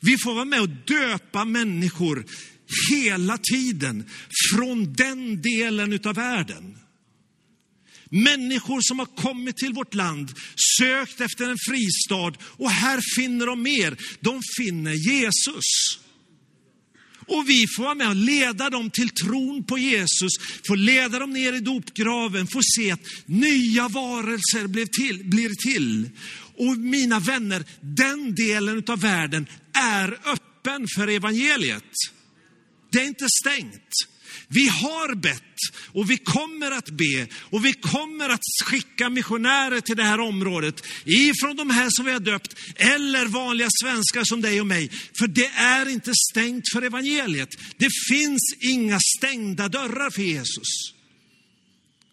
Vi 0.00 0.18
får 0.18 0.34
vara 0.34 0.44
med 0.44 0.60
och 0.60 0.68
döpa 0.68 1.44
människor 1.44 2.24
hela 2.90 3.38
tiden 3.38 4.04
från 4.52 4.92
den 4.92 5.42
delen 5.42 6.00
av 6.04 6.14
världen. 6.14 6.76
Människor 8.10 8.80
som 8.82 8.98
har 8.98 9.06
kommit 9.06 9.56
till 9.56 9.72
vårt 9.72 9.94
land, 9.94 10.34
sökt 10.78 11.20
efter 11.20 11.50
en 11.50 11.58
fristad 11.68 12.32
och 12.42 12.70
här 12.70 13.00
finner 13.16 13.46
de 13.46 13.62
mer. 13.62 13.96
De 14.20 14.40
finner 14.58 14.92
Jesus. 14.92 15.64
Och 17.30 17.48
vi 17.48 17.66
får 17.76 17.82
vara 17.82 17.94
med 17.94 18.08
och 18.08 18.16
leda 18.16 18.70
dem 18.70 18.90
till 18.90 19.10
tron 19.10 19.64
på 19.64 19.78
Jesus, 19.78 20.32
få 20.66 20.74
leda 20.74 21.18
dem 21.18 21.32
ner 21.32 21.52
i 21.52 21.60
dopgraven, 21.60 22.46
få 22.46 22.60
se 22.76 22.90
att 22.90 23.00
nya 23.26 23.88
varelser 23.88 24.66
blir 24.66 24.86
till. 24.86 25.24
Blir 25.24 25.50
till. 25.54 26.10
Och 26.56 26.78
mina 26.78 27.20
vänner, 27.20 27.64
den 27.80 28.34
delen 28.34 28.84
av 28.88 29.00
världen 29.00 29.46
är 29.72 30.18
öppen 30.24 30.86
för 30.96 31.08
evangeliet. 31.08 31.92
Det 32.92 32.98
är 32.98 33.06
inte 33.06 33.26
stängt. 33.42 34.09
Vi 34.48 34.68
har 34.68 35.14
bett 35.14 35.42
och 35.92 36.10
vi 36.10 36.16
kommer 36.16 36.70
att 36.70 36.90
be 36.90 37.26
och 37.34 37.64
vi 37.64 37.72
kommer 37.72 38.28
att 38.28 38.40
skicka 38.64 39.10
missionärer 39.10 39.80
till 39.80 39.96
det 39.96 40.02
här 40.02 40.20
området. 40.20 40.86
Ifrån 41.04 41.56
de 41.56 41.70
här 41.70 41.88
som 41.90 42.04
vi 42.04 42.12
har 42.12 42.20
döpt 42.20 42.56
eller 42.76 43.26
vanliga 43.26 43.68
svenskar 43.82 44.24
som 44.24 44.40
dig 44.40 44.60
och 44.60 44.66
mig. 44.66 44.90
För 45.18 45.26
det 45.26 45.46
är 45.46 45.88
inte 45.88 46.12
stängt 46.30 46.64
för 46.72 46.82
evangeliet. 46.82 47.48
Det 47.76 47.88
finns 48.10 48.54
inga 48.60 48.98
stängda 49.18 49.68
dörrar 49.68 50.10
för 50.10 50.22
Jesus. 50.22 50.68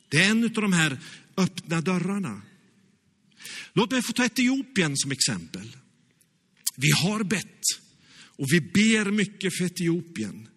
Det 0.10 0.18
är 0.18 0.30
en 0.30 0.44
av 0.44 0.50
de 0.50 0.74
här 0.74 1.00
öppna 1.38 1.82
dörrarna. 1.82 2.42
Låt 3.74 3.92
mig 3.92 4.02
få 4.02 4.14
ta 4.14 4.26
Etiopien 4.26 4.98
som 4.98 5.12
exempel. 5.12 5.76
Vi 6.76 6.92
har 6.92 7.24
bett 7.24 7.62
och 8.38 8.48
vi 8.52 8.62
ber 8.62 9.12
mycket 9.12 9.58
för 9.58 9.66
Etiopien. 9.66 10.48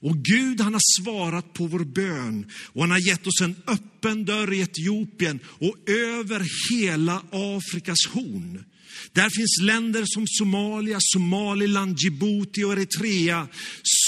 Och 0.00 0.16
Gud 0.16 0.60
han 0.60 0.72
har 0.72 1.02
svarat 1.02 1.52
på 1.52 1.66
vår 1.66 1.84
bön 1.84 2.50
och 2.72 2.80
han 2.80 2.90
har 2.90 3.08
gett 3.08 3.26
oss 3.26 3.40
en 3.40 3.56
öppen 3.66 4.24
dörr 4.24 4.52
i 4.52 4.60
Etiopien 4.60 5.40
och 5.46 5.90
över 5.90 6.46
hela 6.70 7.22
Afrikas 7.30 8.06
horn. 8.12 8.64
Där 9.12 9.30
finns 9.30 9.58
länder 9.62 10.04
som 10.06 10.24
Somalia, 10.26 10.98
Somaliland, 11.00 11.98
Djibouti 11.98 12.64
och 12.64 12.72
Eritrea, 12.72 13.48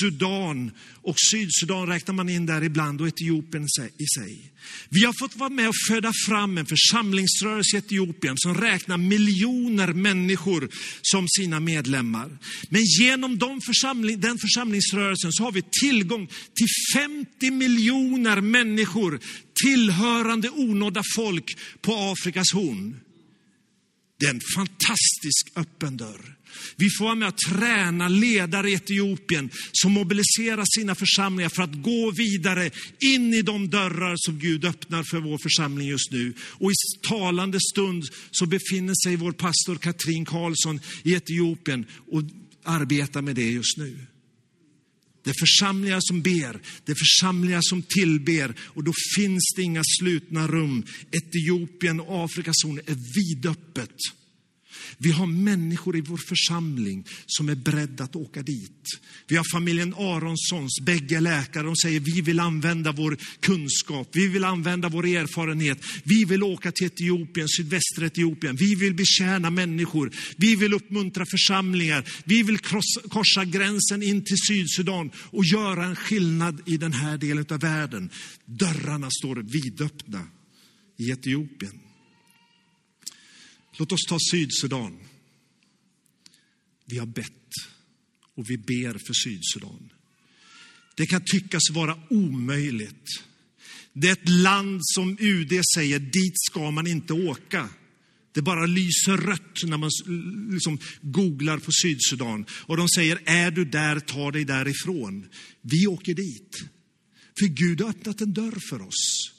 Sudan 0.01 0.71
och 1.03 1.17
Sydsudan 1.31 1.87
räknar 1.87 2.15
man 2.15 2.29
in 2.29 2.47
där 2.47 2.65
ibland 2.65 3.01
och 3.01 3.09
Etiopien 3.09 3.67
i 3.99 4.07
sig. 4.19 4.53
Vi 4.89 5.05
har 5.05 5.15
fått 5.21 5.37
vara 5.37 5.51
med 5.51 5.69
och 5.69 5.75
föda 5.89 6.13
fram 6.27 6.59
en 6.59 6.67
församlingsrörelse 6.67 7.77
i 7.77 7.79
Etiopien 7.79 8.35
som 8.37 8.55
räknar 8.55 8.97
miljoner 8.97 9.93
människor 9.93 10.69
som 11.03 11.27
sina 11.29 11.61
medlemmar. 11.61 12.39
Men 12.69 12.83
genom 13.01 13.39
de 13.39 13.61
församling, 13.61 14.21
den 14.21 14.39
församlingsrörelsen 14.39 15.33
så 15.33 15.45
har 15.45 15.53
vi 15.53 15.63
tillgång 15.81 16.27
till 16.27 16.69
50 16.95 17.51
miljoner 17.51 18.41
människor 18.41 19.21
tillhörande 19.65 20.51
onådda 20.51 21.03
folk 21.17 21.59
på 21.81 21.95
Afrikas 21.95 22.53
horn. 22.53 23.01
Det 24.19 24.27
är 24.27 24.31
en 24.31 24.41
fantastisk 24.55 25.53
öppen 25.57 25.97
dörr. 25.97 26.35
Vi 26.77 26.91
får 26.91 27.05
vara 27.05 27.15
med 27.15 27.29
och 27.29 27.39
träna 27.39 28.09
ledare 28.09 28.71
i 28.71 28.75
Etiopien 28.75 29.51
som 29.73 29.93
mobiliserar 29.93 30.65
sina 30.79 30.95
församlingar 30.95 31.49
för 31.49 31.63
att 31.63 31.83
gå 31.83 32.11
vidare 32.11 32.71
in 33.01 33.35
i 33.35 33.43
de 33.43 33.71
dörrar 33.71 34.15
som 34.17 34.39
Gud 34.39 34.65
öppnar 34.65 35.03
för 35.03 35.21
vår 35.21 35.39
församling 35.39 35.89
just 35.89 36.13
nu. 36.13 36.35
Och 36.41 36.71
i 36.71 36.75
talande 37.09 37.59
stund 37.73 38.05
så 38.31 38.47
befinner 38.47 38.95
sig 39.05 39.17
vår 39.17 39.33
pastor 39.33 39.77
Katrin 39.77 40.25
Karlsson 40.25 40.81
i 41.03 41.15
Etiopien 41.15 41.87
och 42.11 42.23
arbetar 42.65 43.23
med 43.23 43.37
det 43.37 43.51
just 43.51 43.77
nu. 43.77 43.97
Det 45.29 45.33
är 45.33 45.47
församlingar 45.47 46.01
som 46.01 46.23
ber, 46.23 46.61
det 46.85 46.93
är 46.93 46.97
församlingar 46.97 47.61
som 47.63 47.83
tillber 47.83 48.55
och 48.61 48.85
då 48.85 48.93
finns 49.17 49.53
det 49.57 49.63
inga 49.63 49.83
slutna 49.99 50.49
rum. 50.49 50.85
Etiopien 51.11 52.01
och 52.01 52.25
Afrikas 52.25 52.57
horn 52.65 52.81
är 52.87 52.97
vidöppet. 53.15 53.97
Vi 54.99 55.11
har 55.11 55.27
människor 55.27 55.97
i 55.97 56.01
vår 56.01 56.17
församling 56.17 57.05
som 57.27 57.49
är 57.49 57.55
beredda 57.55 58.05
att 58.05 58.17
åka 58.17 58.43
dit. 58.43 59.01
Vi 59.27 59.37
har 59.37 59.45
familjen 59.53 59.95
Aronssons, 59.95 60.81
bägge 60.83 61.21
läkare, 61.21 61.63
de 61.63 61.77
säger 61.77 62.01
vi 62.01 62.21
vill 62.21 62.41
använda 62.41 62.93
vår 62.93 63.17
kunskap, 63.41 64.09
vi 64.13 64.29
vill 64.29 64.45
använda 64.45 64.89
vår 64.89 65.07
erfarenhet. 65.07 65.79
Vi 66.05 66.25
vill 66.25 66.43
åka 66.43 66.73
till 66.73 66.87
Etiopien, 66.87 67.49
sydvästra 67.49 68.07
Etiopien. 68.07 68.57
Vi 68.57 68.75
vill 68.75 68.95
betjäna 68.95 69.51
människor, 69.51 70.13
vi 70.37 70.57
vill 70.57 70.75
uppmuntra 70.75 71.27
församlingar, 71.27 72.05
vi 72.25 72.43
vill 72.43 72.59
korsa 73.09 73.45
gränsen 73.45 74.03
in 74.03 74.25
till 74.25 74.39
Sydsudan 74.49 75.11
och 75.17 75.45
göra 75.45 75.85
en 75.85 75.97
skillnad 75.97 76.63
i 76.67 76.77
den 76.77 76.93
här 76.93 77.19
delen 77.19 77.47
av 77.51 77.61
världen. 77.61 78.11
Dörrarna 78.45 79.09
står 79.11 79.37
vidöppna 79.37 80.27
i 80.97 81.11
Etiopien. 81.11 81.88
Låt 83.79 83.93
oss 83.93 84.05
ta 84.09 84.19
Sydsudan. 84.31 84.99
Vi 86.85 86.99
har 86.99 87.07
bett 87.07 87.33
och 88.35 88.51
vi 88.51 88.59
ber 88.59 89.07
för 89.07 89.15
Sydsudan. 89.25 89.93
Det 90.95 91.07
kan 91.07 91.23
tyckas 91.25 91.71
vara 91.71 91.99
omöjligt. 92.11 93.07
Det 93.93 94.09
är 94.09 94.13
ett 94.13 94.29
land 94.29 94.81
som 94.85 95.17
UD 95.21 95.61
säger, 95.75 95.99
dit 95.99 96.35
ska 96.51 96.71
man 96.71 96.87
inte 96.87 97.13
åka. 97.13 97.69
Det 98.33 98.43
bara 98.43 98.67
lyser 98.67 99.17
rött 99.17 99.65
när 99.65 99.77
man 99.77 99.91
liksom 100.53 100.79
googlar 101.03 101.59
på 101.59 101.71
Sydsudan. 101.83 102.47
Och 102.51 102.77
de 102.77 102.89
säger, 102.89 103.21
är 103.25 103.51
du 103.51 103.65
där, 103.65 104.01
ta 104.01 104.31
dig 104.31 104.45
därifrån. 104.45 105.29
Vi 105.63 105.87
åker 105.87 106.15
dit. 106.15 106.57
För 107.39 107.47
Gud 107.47 107.81
har 107.81 107.91
öppnat 107.91 108.21
en 108.21 108.33
dörr 108.33 108.59
för 108.71 108.83
oss. 108.83 109.38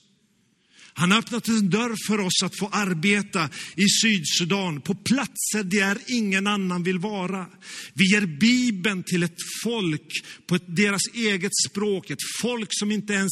Han 0.99 1.11
har 1.11 1.19
öppnat 1.19 1.47
en 1.47 1.69
dörr 1.69 1.95
för 2.07 2.19
oss 2.19 2.43
att 2.43 2.57
få 2.59 2.67
arbeta 2.67 3.49
i 3.75 3.89
Sydsudan, 4.01 4.81
på 4.81 4.95
platser 4.95 5.63
där 5.63 5.97
ingen 6.07 6.47
annan 6.47 6.83
vill 6.83 6.99
vara. 6.99 7.45
Vi 7.93 8.11
ger 8.11 8.25
Bibeln 8.25 9.03
till 9.03 9.23
ett 9.23 9.37
folk 9.63 10.11
på 10.47 10.55
ett, 10.55 10.75
deras 10.75 11.01
eget 11.13 11.51
språk, 11.69 12.09
ett 12.09 12.17
folk 12.41 12.67
som 12.71 12.91
inte 12.91 13.13
ens 13.13 13.31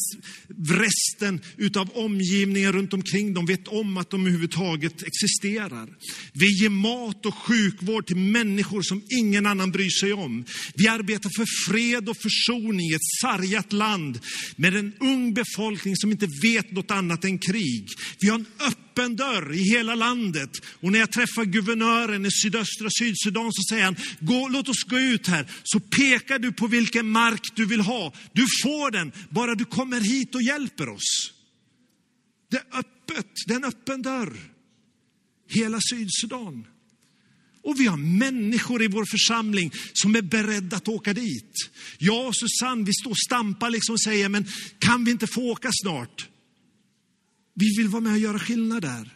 resten 0.68 1.40
utav 1.56 1.90
omgivningen 1.94 2.72
runt 2.72 2.92
omkring 2.92 3.34
dem 3.34 3.46
vet 3.46 3.68
om 3.68 3.96
att 3.96 4.10
de 4.10 4.20
överhuvudtaget 4.20 5.02
existerar. 5.02 5.88
Vi 6.32 6.62
ger 6.62 6.68
mat 6.68 7.26
och 7.26 7.34
sjukvård 7.34 8.06
till 8.06 8.16
människor 8.16 8.82
som 8.82 9.02
ingen 9.20 9.46
annan 9.46 9.70
bryr 9.70 10.00
sig 10.00 10.12
om. 10.12 10.44
Vi 10.74 10.88
arbetar 10.88 11.30
för 11.36 11.70
fred 11.70 12.08
och 12.08 12.16
försoning 12.16 12.90
i 12.90 12.94
ett 12.94 13.20
sargat 13.20 13.72
land 13.72 14.20
med 14.56 14.76
en 14.76 14.92
ung 15.00 15.34
befolkning 15.34 15.96
som 15.96 16.10
inte 16.10 16.28
vet 16.42 16.72
något 16.72 16.90
annat 16.90 17.24
än 17.24 17.38
krig 17.38 17.57
krig. 17.58 17.88
Vi 18.20 18.28
har 18.28 18.38
en 18.38 18.46
öppen 18.60 19.16
dörr 19.16 19.54
i 19.54 19.62
hela 19.62 19.94
landet. 19.94 20.50
Och 20.80 20.92
när 20.92 20.98
jag 20.98 21.12
träffar 21.12 21.44
guvernören 21.44 22.26
i 22.26 22.30
sydöstra 22.30 22.88
Sydsudan 22.98 23.52
så 23.52 23.62
säger 23.70 23.84
han, 23.84 23.96
gå, 24.20 24.48
låt 24.48 24.68
oss 24.68 24.84
gå 24.84 24.98
ut 24.98 25.26
här. 25.26 25.50
Så 25.64 25.80
pekar 25.80 26.38
du 26.38 26.52
på 26.52 26.66
vilken 26.66 27.08
mark 27.08 27.42
du 27.54 27.66
vill 27.66 27.80
ha. 27.80 28.12
Du 28.32 28.46
får 28.62 28.90
den, 28.90 29.12
bara 29.30 29.54
du 29.54 29.64
kommer 29.64 30.00
hit 30.00 30.34
och 30.34 30.42
hjälper 30.42 30.88
oss. 30.88 31.32
Det 32.50 32.56
är 32.56 32.78
öppet, 32.78 33.32
det 33.46 33.52
är 33.52 33.56
en 33.56 33.64
öppen 33.64 34.02
dörr. 34.02 34.36
Hela 35.50 35.78
Sydsudan. 35.90 36.66
Och 37.62 37.80
vi 37.80 37.86
har 37.86 37.96
människor 37.96 38.82
i 38.82 38.88
vår 38.88 39.04
församling 39.04 39.72
som 39.92 40.14
är 40.16 40.22
beredda 40.22 40.76
att 40.76 40.88
åka 40.88 41.12
dit. 41.12 41.52
Jag 41.98 42.26
och 42.26 42.36
Susanne, 42.36 42.84
vi 42.84 42.92
står 42.92 43.10
och 43.10 43.18
stampar 43.18 43.70
liksom 43.70 43.92
och 43.92 44.00
säger, 44.00 44.28
men 44.28 44.46
kan 44.78 45.04
vi 45.04 45.10
inte 45.10 45.26
få 45.26 45.40
åka 45.40 45.68
snart? 45.72 46.28
Vi 47.58 47.76
vill 47.76 47.88
vara 47.88 48.00
med 48.00 48.12
och 48.12 48.18
göra 48.18 48.38
skillnad 48.38 48.82
där. 48.82 49.14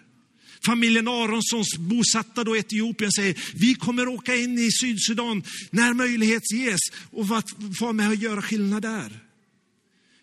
Familjen 0.67 1.09
Aronssons 1.09 1.79
bosatta 1.79 2.45
då 2.45 2.57
i 2.57 2.59
Etiopien 2.59 3.13
säger, 3.13 3.39
vi 3.55 3.75
kommer 3.75 4.09
åka 4.09 4.37
in 4.37 4.59
i 4.59 4.69
Sydsudan 4.81 5.43
när 5.71 5.95
möjlighet 5.95 6.53
ges 6.53 6.81
och 7.11 7.27
få 7.27 7.43
vara 7.81 7.93
med 7.93 8.09
och 8.09 8.15
göra 8.15 8.43
skillnad 8.43 8.83
där. 8.83 9.23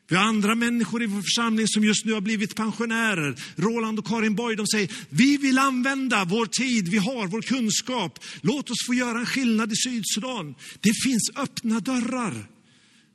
Vi 0.09 0.15
har 0.15 0.23
andra 0.23 0.55
människor 0.55 1.03
i 1.03 1.05
vår 1.05 1.21
församling 1.21 1.67
som 1.67 1.83
just 1.83 2.05
nu 2.05 2.13
har 2.13 2.21
blivit 2.21 2.55
pensionärer. 2.55 3.35
Roland 3.55 3.99
och 3.99 4.07
Karin 4.07 4.35
Borg, 4.35 4.55
de 4.55 4.67
säger, 4.67 4.91
vi 5.09 5.37
vill 5.37 5.57
använda 5.57 6.25
vår 6.25 6.45
tid, 6.45 6.87
vi 6.87 6.97
har 6.97 7.27
vår 7.27 7.41
kunskap. 7.41 8.19
Låt 8.41 8.69
oss 8.69 8.85
få 8.87 8.93
göra 8.93 9.19
en 9.19 9.25
skillnad 9.25 9.71
i 9.71 9.75
Sydsudan. 9.75 10.55
Det 10.79 10.93
finns 11.03 11.31
öppna 11.35 11.79
dörrar 11.79 12.47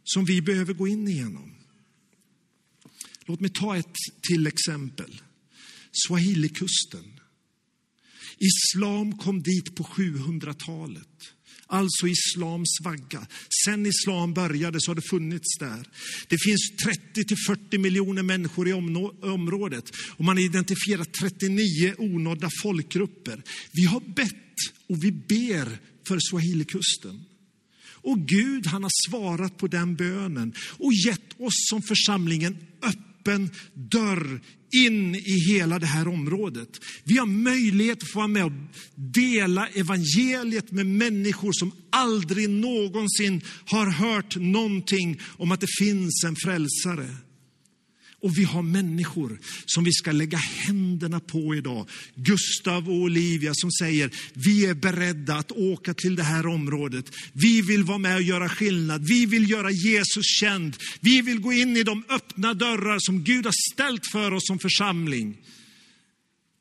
som 0.05 0.25
vi 0.25 0.43
behöver 0.43 0.73
gå 0.73 0.89
in 0.89 1.09
igenom. 1.09 1.54
Låt 3.27 3.41
mig 3.41 3.51
ta 3.51 3.77
ett 3.77 3.97
till 4.29 4.47
exempel. 4.47 5.23
Swahilikusten. 6.07 7.21
Islam 8.39 9.19
kom 9.19 9.43
dit 9.43 9.77
på 9.77 9.83
700-talet. 9.83 11.09
Alltså 11.67 12.09
islams 12.09 12.69
vagga. 12.85 13.27
Sen 13.65 13.87
islam 13.87 14.35
började 14.35 14.81
så 14.81 14.91
har 14.91 14.95
det 14.95 15.09
funnits 15.11 15.59
där. 15.59 15.89
Det 16.29 16.39
finns 16.39 16.73
30 16.85 17.25
till 17.25 17.37
40 17.47 17.79
miljoner 17.79 18.23
människor 18.23 18.69
i 18.69 18.73
området 18.73 19.91
och 19.97 20.25
man 20.25 20.37
har 20.37 20.45
identifierat 20.45 21.13
39 21.21 21.95
onådda 21.99 22.51
folkgrupper. 22.63 23.43
Vi 23.73 23.85
har 23.85 24.01
bett 24.01 24.55
och 24.89 25.05
vi 25.05 25.13
ber 25.13 25.79
för 26.09 26.19
Swahilikusten. 26.31 27.25
Och 27.87 28.19
Gud 28.19 28.67
han 28.67 28.83
har 28.83 29.11
svarat 29.11 29.57
på 29.57 29.67
den 29.67 29.97
bönen 29.97 30.55
och 30.59 30.93
gett 30.93 31.41
oss 31.41 31.55
som 31.71 31.83
församlingen 31.83 32.57
öppen 32.83 33.14
öppen 33.25 33.51
dörr 33.75 34.41
in 34.75 35.15
i 35.15 35.53
hela 35.53 35.79
det 35.79 35.87
här 35.87 36.09
området. 36.09 36.69
Vi 37.05 37.19
har 37.19 37.27
möjlighet 37.27 38.03
att 38.03 38.09
få 38.09 38.19
vara 38.19 38.29
med 38.29 38.45
och 38.45 38.53
dela 38.95 39.69
evangeliet 39.69 40.73
med 40.73 40.87
människor 40.87 41.53
som 41.53 41.73
aldrig 41.91 42.51
någonsin 42.51 43.41
har 43.65 43.87
hört 43.87 44.37
någonting 44.37 45.21
om 45.37 45.53
att 45.53 45.61
det 45.61 45.67
finns 45.79 46.25
en 46.27 46.37
frälsare. 46.37 47.09
Och 48.25 48.39
vi 48.39 48.45
har 48.45 48.63
människor 48.63 49.39
som 49.67 49.85
vi 49.85 49.93
ska 49.93 50.13
lägga 50.13 50.39
händerna 50.39 51.21
på 51.21 51.55
idag. 51.55 51.89
Gustav 52.15 52.89
och 52.89 52.95
Olivia 52.95 53.51
som 53.55 53.71
säger, 53.71 54.11
vi 54.35 54.67
är 54.67 54.75
beredda 54.75 55.35
att 55.35 55.53
åka 55.53 55.95
till 55.95 56.17
det 56.17 56.23
här 56.23 56.47
området. 56.47 57.05
Vi 57.33 57.63
vill 57.63 57.85
vara 57.85 57.99
med 57.99 58.17
och 58.17 58.23
göra 58.23 58.49
skillnad. 58.49 59.05
Vi 59.09 59.27
vill 59.27 59.51
göra 59.51 59.71
Jesus 59.71 60.27
känd. 60.27 60.77
Vi 61.01 61.21
vill 61.21 61.41
gå 61.41 61.53
in 61.53 61.77
i 61.77 61.83
de 61.83 62.05
öppna 62.09 62.55
dörrar 62.55 62.99
som 62.99 63.25
Gud 63.25 63.45
har 63.45 63.73
ställt 63.73 64.07
för 64.13 64.33
oss 64.33 64.47
som 64.47 64.59
församling. 64.59 65.37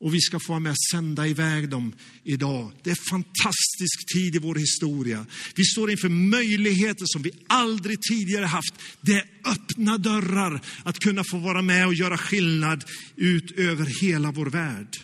Och 0.04 0.14
vi 0.14 0.20
ska 0.20 0.40
få 0.40 0.52
vara 0.52 0.60
med 0.60 0.70
och 0.70 0.78
sända 0.92 1.26
iväg 1.26 1.68
dem 1.68 1.92
idag. 2.24 2.72
Det 2.82 2.90
är 2.90 2.92
en 2.92 3.10
fantastisk 3.10 4.14
tid 4.14 4.34
i 4.34 4.38
vår 4.38 4.54
historia. 4.54 5.26
Vi 5.54 5.64
står 5.64 5.90
inför 5.90 6.08
möjligheter 6.08 7.04
som 7.06 7.22
vi 7.22 7.30
aldrig 7.46 8.02
tidigare 8.02 8.44
haft. 8.44 8.74
Det 9.00 9.12
är 9.12 9.24
öppna 9.44 9.98
dörrar 9.98 10.60
att 10.82 10.98
kunna 10.98 11.24
få 11.24 11.38
vara 11.38 11.62
med 11.62 11.86
och 11.86 11.94
göra 11.94 12.18
skillnad 12.18 12.84
ut 13.16 13.58
över 13.58 14.00
hela 14.00 14.32
vår 14.32 14.46
värld. 14.46 14.96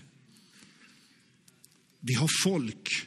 Vi 2.01 2.15
har 2.15 2.29
folk 2.43 3.07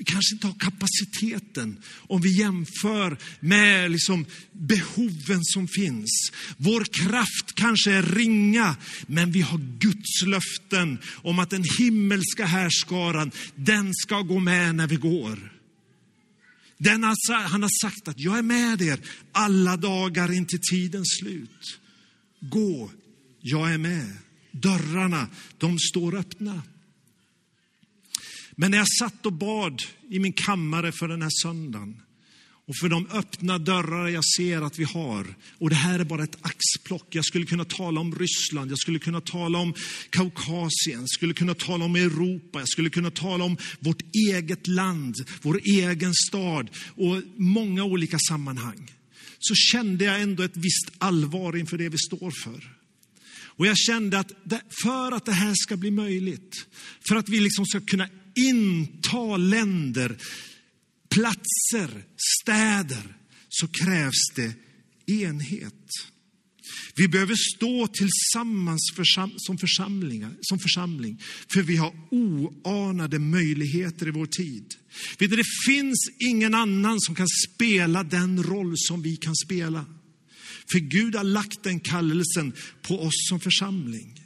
vi 0.00 0.04
kanske 0.04 0.34
inte 0.34 0.46
har 0.46 0.54
kapaciteten 0.54 1.78
om 2.08 2.20
vi 2.20 2.38
jämför 2.38 3.18
med 3.40 3.90
liksom 3.90 4.26
behoven 4.52 5.40
som 5.42 5.68
finns. 5.68 6.32
Vår 6.56 6.84
kraft 6.84 7.54
kanske 7.54 7.92
är 7.92 8.02
ringa, 8.02 8.76
men 9.06 9.32
vi 9.32 9.40
har 9.40 9.58
Guds 9.78 10.22
löften 10.26 10.98
om 11.22 11.38
att 11.38 11.50
den 11.50 11.64
himmelska 11.78 12.46
härskaran, 12.46 13.30
den 13.54 13.94
ska 13.94 14.20
gå 14.20 14.38
med 14.38 14.74
när 14.74 14.86
vi 14.86 14.96
går. 14.96 15.52
Den 16.78 17.02
har, 17.04 17.48
han 17.48 17.62
har 17.62 17.80
sagt 17.82 18.08
att 18.08 18.20
jag 18.20 18.38
är 18.38 18.42
med 18.42 18.82
er 18.82 19.00
alla 19.32 19.76
dagar 19.76 20.32
in 20.32 20.46
till 20.46 20.60
tidens 20.70 21.18
slut. 21.20 21.78
Gå, 22.40 22.90
jag 23.40 23.72
är 23.72 23.78
med. 23.78 24.16
Dörrarna, 24.50 25.28
de 25.58 25.78
står 25.78 26.14
öppna. 26.14 26.62
Men 28.60 28.70
när 28.70 28.78
jag 28.78 28.88
satt 28.98 29.26
och 29.26 29.32
bad 29.32 29.82
i 30.10 30.18
min 30.18 30.32
kammare 30.32 30.92
för 30.92 31.08
den 31.08 31.22
här 31.22 31.30
söndagen 31.42 32.02
och 32.68 32.76
för 32.76 32.88
de 32.88 33.06
öppna 33.06 33.58
dörrar 33.58 34.08
jag 34.08 34.24
ser 34.36 34.62
att 34.62 34.78
vi 34.78 34.84
har. 34.84 35.34
Och 35.58 35.70
det 35.70 35.76
här 35.76 35.98
är 35.98 36.04
bara 36.04 36.24
ett 36.24 36.38
axplock. 36.40 37.06
Jag 37.10 37.24
skulle 37.24 37.46
kunna 37.46 37.64
tala 37.64 38.00
om 38.00 38.14
Ryssland, 38.14 38.70
jag 38.70 38.78
skulle 38.78 38.98
kunna 38.98 39.20
tala 39.20 39.58
om 39.58 39.74
Kaukasien, 40.10 41.00
jag 41.00 41.10
skulle 41.10 41.34
kunna 41.34 41.54
tala 41.54 41.84
om 41.84 41.96
Europa, 41.96 42.58
jag 42.58 42.68
skulle 42.68 42.90
kunna 42.90 43.10
tala 43.10 43.44
om 43.44 43.56
vårt 43.78 44.02
eget 44.14 44.66
land, 44.66 45.16
vår 45.42 45.60
egen 45.64 46.14
stad 46.14 46.70
och 46.96 47.22
många 47.36 47.84
olika 47.84 48.18
sammanhang. 48.18 48.90
Så 49.38 49.54
kände 49.54 50.04
jag 50.04 50.22
ändå 50.22 50.42
ett 50.42 50.56
visst 50.56 50.90
allvar 50.98 51.56
inför 51.56 51.78
det 51.78 51.88
vi 51.88 51.98
står 51.98 52.30
för. 52.44 52.76
Och 53.60 53.66
jag 53.66 53.78
kände 53.78 54.18
att 54.18 54.32
för 54.82 55.12
att 55.12 55.24
det 55.24 55.32
här 55.32 55.54
ska 55.54 55.76
bli 55.76 55.90
möjligt, 55.90 56.66
för 57.08 57.16
att 57.16 57.28
vi 57.28 57.40
liksom 57.40 57.66
ska 57.66 57.80
kunna 57.80 58.08
inta 58.48 59.36
länder, 59.36 60.16
platser, 61.08 62.04
städer, 62.40 63.16
så 63.48 63.68
krävs 63.68 64.30
det 64.34 64.54
enhet. 65.06 65.74
Vi 66.94 67.08
behöver 67.08 67.34
stå 67.56 67.86
tillsammans 67.86 68.92
försam 68.96 69.32
som, 69.36 69.58
församlingar, 69.58 70.32
som 70.40 70.58
församling, 70.58 71.22
för 71.52 71.62
vi 71.62 71.76
har 71.76 71.92
oanade 72.10 73.18
möjligheter 73.18 74.08
i 74.08 74.10
vår 74.10 74.26
tid. 74.26 74.74
Vet 75.18 75.30
du, 75.30 75.36
det 75.36 75.66
finns 75.66 76.08
ingen 76.18 76.54
annan 76.54 77.00
som 77.00 77.14
kan 77.14 77.28
spela 77.28 78.02
den 78.02 78.42
roll 78.42 78.74
som 78.76 79.02
vi 79.02 79.16
kan 79.16 79.36
spela. 79.36 79.86
För 80.72 80.78
Gud 80.78 81.14
har 81.14 81.24
lagt 81.24 81.62
den 81.62 81.80
kallelsen 81.80 82.52
på 82.82 83.02
oss 83.02 83.28
som 83.28 83.40
församling. 83.40 84.19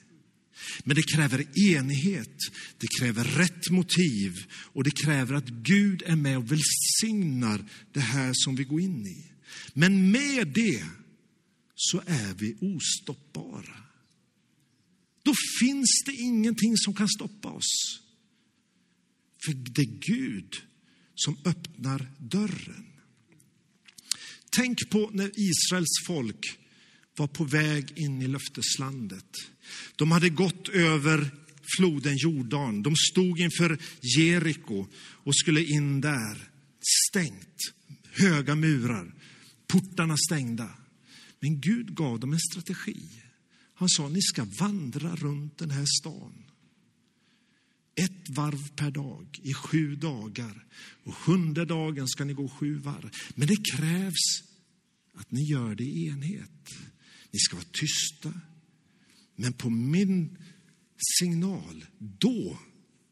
Men 0.85 0.97
det 0.97 1.03
kräver 1.03 1.59
enighet, 1.75 2.39
det 2.79 2.87
kräver 3.01 3.25
rätt 3.25 3.71
motiv 3.71 4.33
och 4.53 4.85
det 4.85 5.05
kräver 5.05 5.35
att 5.35 5.49
Gud 5.49 6.03
är 6.07 6.17
med 6.17 6.39
och 6.39 6.53
välsignar 6.53 7.65
det 7.93 8.01
här 8.01 8.31
som 8.35 8.57
vi 8.57 8.65
går 8.65 8.81
in 8.81 9.07
i. 9.07 9.33
Men 9.73 10.11
med 10.11 10.49
det 10.49 10.85
så 11.75 12.03
är 12.07 12.35
vi 12.35 12.57
ostoppbara. 12.61 13.85
Då 15.23 15.35
finns 15.61 16.03
det 16.07 16.13
ingenting 16.13 16.77
som 16.77 16.95
kan 16.95 17.09
stoppa 17.09 17.49
oss. 17.49 18.01
För 19.45 19.53
det 19.53 19.83
är 19.83 19.99
Gud 20.01 20.55
som 21.15 21.37
öppnar 21.45 22.13
dörren. 22.19 22.87
Tänk 24.51 24.91
på 24.91 25.11
när 25.13 25.31
Israels 25.35 26.07
folk 26.07 26.59
var 27.17 27.27
på 27.27 27.45
väg 27.45 27.99
in 27.99 28.23
i 28.23 28.29
löfteslandet. 28.29 29.31
De 29.97 30.11
hade 30.11 30.29
gått 30.29 30.69
över 30.69 31.31
floden 31.77 32.17
Jordan. 32.17 32.83
De 32.83 32.97
stod 32.97 33.41
inför 33.41 33.79
Jeriko 34.19 34.87
och 34.97 35.37
skulle 35.37 35.65
in 35.65 36.01
där. 36.01 36.51
Stängt, 37.11 37.57
höga 38.11 38.55
murar, 38.55 39.15
portarna 39.67 40.17
stängda. 40.17 40.71
Men 41.41 41.61
Gud 41.61 41.95
gav 41.95 42.21
dem 42.21 42.33
en 42.33 42.41
strategi. 42.41 43.23
Han 43.75 43.89
sa, 43.89 44.09
ni 44.09 44.23
ska 44.23 44.47
vandra 44.61 45.17
runt 45.17 45.59
den 45.59 45.71
här 45.71 45.85
stan. 46.01 46.45
Ett 47.97 48.29
varv 48.29 48.69
per 48.77 48.91
dag 48.91 49.41
i 49.43 49.55
sju 49.55 49.97
dagar. 49.97 50.67
Och 51.05 51.15
sjunde 51.15 51.65
dagen 51.65 52.09
ska 52.09 52.25
ni 52.25 52.33
gå 52.33 52.49
sju 52.49 52.79
varv. 52.79 53.11
Men 53.35 53.49
det 53.49 53.57
krävs 53.73 54.43
att 55.15 55.31
ni 55.31 55.51
gör 55.51 55.75
det 55.75 55.85
i 55.85 56.07
enhet. 56.07 56.71
Ni 57.31 57.39
ska 57.39 57.57
vara 57.57 57.67
tysta. 57.73 58.33
Men 59.37 59.53
på 59.53 59.71
min 59.71 60.39
signal, 61.19 61.85
då 61.99 62.59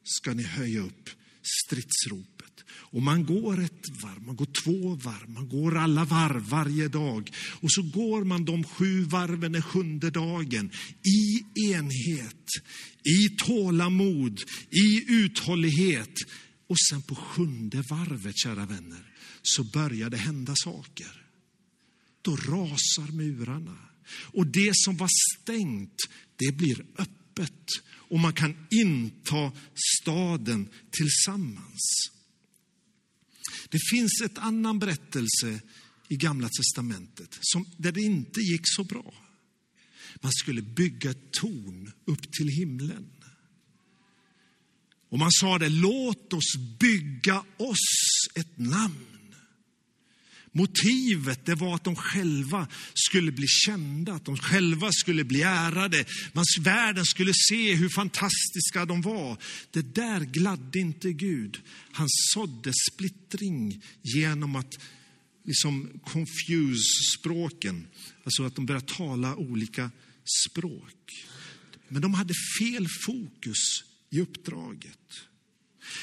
ska 0.04 0.34
ni 0.34 0.42
höja 0.42 0.80
upp 0.80 1.10
stridsropet. 1.42 2.64
Och 2.70 3.02
man 3.02 3.24
går 3.26 3.64
ett 3.64 4.02
varv, 4.02 4.22
man 4.22 4.36
går 4.36 4.46
två 4.64 4.94
varv, 4.94 5.30
man 5.30 5.48
går 5.48 5.76
alla 5.78 6.04
varv 6.04 6.42
varje 6.48 6.88
dag. 6.88 7.30
Och 7.60 7.72
så 7.72 7.82
går 7.82 8.24
man 8.24 8.44
de 8.44 8.64
sju 8.64 9.04
varven 9.04 9.52
den 9.52 9.62
sjunde 9.62 10.10
dagen 10.10 10.70
i 11.02 11.44
enhet, 11.72 12.46
i 13.04 13.28
tålamod, 13.28 14.40
i 14.70 15.04
uthållighet. 15.08 16.14
Och 16.66 16.76
sen 16.90 17.02
på 17.02 17.14
sjunde 17.14 17.82
varvet, 17.82 18.36
kära 18.36 18.66
vänner, 18.66 19.12
så 19.42 19.64
börjar 19.64 20.10
det 20.10 20.16
hända 20.16 20.54
saker. 20.56 21.26
Då 22.22 22.36
rasar 22.36 23.12
murarna. 23.12 23.91
Och 24.08 24.46
det 24.46 24.70
som 24.74 24.96
var 24.96 25.08
stängt, 25.40 25.96
det 26.36 26.52
blir 26.52 26.84
öppet. 26.98 27.66
Och 27.84 28.18
man 28.18 28.32
kan 28.32 28.66
inta 28.70 29.52
staden 29.74 30.68
tillsammans. 30.90 32.10
Det 33.68 33.78
finns 33.90 34.20
ett 34.24 34.38
annan 34.38 34.78
berättelse 34.78 35.60
i 36.08 36.16
Gamla 36.16 36.48
Testamentet 36.48 37.38
som, 37.40 37.66
där 37.76 37.92
det 37.92 38.00
inte 38.00 38.40
gick 38.40 38.62
så 38.64 38.84
bra. 38.84 39.14
Man 40.20 40.32
skulle 40.32 40.62
bygga 40.62 41.10
ett 41.10 41.32
torn 41.32 41.92
upp 42.04 42.32
till 42.32 42.48
himlen. 42.48 43.10
Och 45.08 45.18
man 45.18 45.32
sa 45.32 45.58
det, 45.58 45.68
låt 45.68 46.32
oss 46.32 46.56
bygga 46.78 47.44
oss 47.56 48.28
ett 48.34 48.58
namn. 48.58 49.21
Motivet 50.54 51.46
det 51.46 51.54
var 51.54 51.74
att 51.74 51.84
de 51.84 51.96
själva 51.96 52.68
skulle 52.94 53.32
bli 53.32 53.46
kända, 53.48 54.12
att 54.12 54.24
de 54.24 54.36
själva 54.36 54.92
skulle 54.92 55.24
bli 55.24 55.42
ärade. 55.42 56.04
Man, 56.32 56.44
världen 56.60 57.04
skulle 57.04 57.32
se 57.34 57.74
hur 57.74 57.88
fantastiska 57.88 58.84
de 58.84 59.02
var. 59.02 59.36
Det 59.70 59.94
där 59.94 60.20
gladde 60.20 60.78
inte 60.78 61.12
Gud. 61.12 61.60
Han 61.92 62.06
sådde 62.10 62.72
splittring 62.92 63.82
genom 64.02 64.56
att 64.56 64.78
liksom 65.44 66.00
confuse 66.04 67.18
språken. 67.18 67.86
Alltså 68.24 68.42
att 68.42 68.56
de 68.56 68.66
började 68.66 68.86
tala 68.86 69.36
olika 69.36 69.90
språk. 70.44 71.26
Men 71.88 72.02
de 72.02 72.14
hade 72.14 72.34
fel 72.58 72.86
fokus 73.06 73.84
i 74.10 74.20
uppdraget. 74.20 74.98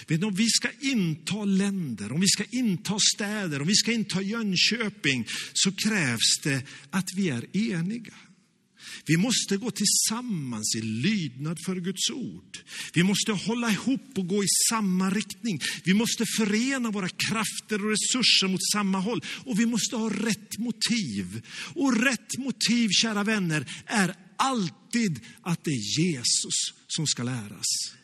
Vet 0.08 0.20
ni, 0.20 0.26
om 0.26 0.36
vi 0.36 0.50
ska 0.50 0.70
inta 0.82 1.46
länder, 1.46 2.12
om 2.12 2.22
vi 2.22 2.28
ska 2.28 2.44
inta 2.52 2.98
städer, 3.16 3.62
om 3.62 3.68
vi 3.68 3.76
ska 3.76 3.92
inta 3.92 4.22
Jönköping 4.22 5.28
så 5.54 5.72
krävs 5.72 6.40
det 6.44 6.64
att 6.90 7.06
vi 7.16 7.30
är 7.30 7.58
eniga. 7.58 8.14
Vi 9.06 9.18
måste 9.18 9.58
gå 9.58 9.72
tillsammans 9.72 10.76
i 10.76 10.82
lydnad 10.82 11.58
för 11.66 11.76
Guds 11.76 12.10
ord. 12.10 12.58
Vi 12.94 13.04
måste 13.04 13.32
hålla 13.32 13.72
ihop 13.72 14.18
och 14.18 14.28
gå 14.28 14.44
i 14.44 14.48
samma 14.70 15.10
riktning. 15.10 15.60
Vi 15.84 15.94
måste 15.94 16.26
förena 16.38 16.92
våra 16.92 17.10
krafter 17.10 17.86
och 17.86 17.92
resurser 17.92 18.48
mot 18.48 18.72
samma 18.74 19.00
håll. 19.00 19.22
Och 19.46 19.60
vi 19.60 19.66
måste 19.66 19.96
ha 19.96 20.10
rätt 20.10 20.58
motiv. 20.58 21.42
Och 21.76 22.02
rätt 22.04 22.38
motiv, 22.38 22.90
kära 23.02 23.24
vänner, 23.24 23.72
är 23.86 24.16
alltid 24.38 25.20
att 25.42 25.64
det 25.64 25.72
är 25.72 26.00
Jesus 26.00 26.74
som 26.88 27.08
ska 27.08 27.24
läras 27.24 27.99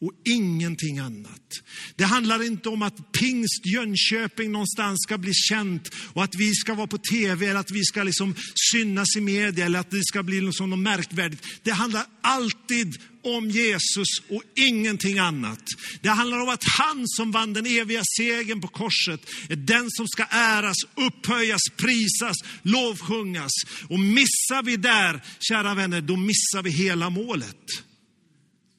och 0.00 0.12
ingenting 0.24 0.98
annat. 0.98 1.62
Det 1.96 2.04
handlar 2.04 2.42
inte 2.42 2.68
om 2.68 2.82
att 2.82 3.12
pingst 3.12 3.66
Jönköping 3.66 4.52
någonstans 4.52 5.02
ska 5.02 5.18
bli 5.18 5.34
känt 5.34 5.94
och 6.12 6.24
att 6.24 6.34
vi 6.34 6.54
ska 6.54 6.74
vara 6.74 6.86
på 6.86 6.98
tv 6.98 7.46
eller 7.46 7.60
att 7.60 7.70
vi 7.70 7.84
ska 7.84 8.02
liksom 8.02 8.34
synas 8.72 9.16
i 9.16 9.20
media 9.20 9.66
eller 9.66 9.78
att 9.78 9.90
det 9.90 10.04
ska 10.04 10.22
bli 10.22 10.40
något 10.40 10.78
märkvärdigt. 10.78 11.44
Det 11.62 11.70
handlar 11.70 12.04
alltid 12.20 12.96
om 13.22 13.50
Jesus 13.50 14.08
och 14.28 14.42
ingenting 14.56 15.18
annat. 15.18 15.62
Det 16.00 16.08
handlar 16.08 16.38
om 16.38 16.48
att 16.48 16.64
han 16.78 17.04
som 17.06 17.32
vann 17.32 17.52
den 17.52 17.66
eviga 17.66 18.02
segern 18.16 18.60
på 18.60 18.68
korset 18.68 19.20
är 19.48 19.56
den 19.56 19.90
som 19.90 20.08
ska 20.08 20.24
äras, 20.30 20.76
upphöjas, 20.94 21.60
prisas, 21.76 22.36
lovsjungas. 22.62 23.52
Och 23.88 24.00
missar 24.00 24.62
vi 24.62 24.76
där, 24.76 25.22
kära 25.40 25.74
vänner, 25.74 26.00
då 26.00 26.16
missar 26.16 26.62
vi 26.62 26.70
hela 26.70 27.10
målet. 27.10 27.87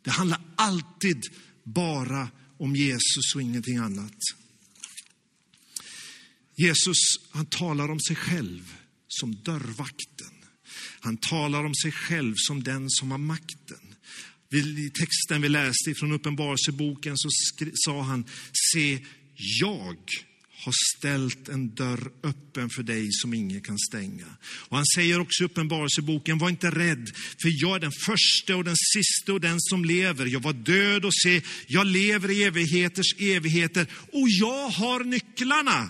Det 0.10 0.13
handlar 0.13 0.41
alltid 0.56 1.24
bara 1.63 2.30
om 2.60 2.76
Jesus 2.76 3.36
och 3.36 3.41
ingenting 3.41 3.78
annat. 3.78 4.17
Jesus, 6.58 6.98
han 7.32 7.45
talar 7.45 7.91
om 7.91 8.00
sig 8.00 8.15
själv 8.15 8.76
som 9.08 9.36
dörrvakten. 9.36 10.34
Han 11.00 11.17
talar 11.17 11.63
om 11.63 11.76
sig 11.76 11.91
själv 11.91 12.34
som 12.38 12.63
den 12.63 12.89
som 12.89 13.12
har 13.12 13.17
makten. 13.17 13.95
I 14.52 14.89
texten 14.89 15.41
vi 15.41 15.50
läste 15.50 15.93
från 15.95 16.12
Uppenbarelseboken 16.12 17.17
så 17.17 17.30
sa 17.74 18.02
han, 18.02 18.26
se, 18.74 19.06
jag 19.62 19.98
har 20.60 20.74
ställt 20.98 21.50
en 21.50 21.76
dörr 21.76 22.12
öppen 22.24 22.70
för 22.70 22.84
dig 22.84 23.07
som 23.12 23.34
ingen 23.34 23.62
kan 23.62 23.78
stänga. 23.80 24.26
Och 24.41 24.78
han 24.78 24.86
säger 24.95 25.20
också 25.20 25.43
i 25.43 25.45
Uppenbarelseboken, 25.45 26.38
var 26.38 26.49
inte 26.49 26.72
rädd, 26.72 27.12
för 27.41 27.62
jag 27.62 27.76
är 27.76 27.80
den 27.80 27.91
första 27.91 28.55
och 28.55 28.64
den 28.64 28.76
sista 28.93 29.34
och 29.34 29.41
den 29.41 29.57
som 29.60 29.86
lever. 29.86 30.26
Jag 30.26 30.39
var 30.39 30.53
död 30.53 31.05
och 31.05 31.14
se, 31.14 31.41
jag 31.68 31.88
lever 31.88 32.32
i 32.32 32.43
evigheters 32.43 33.16
evigheter 33.20 33.88
och 34.12 34.30
jag 34.30 34.70
har 34.70 35.03
nycklarna 35.03 35.89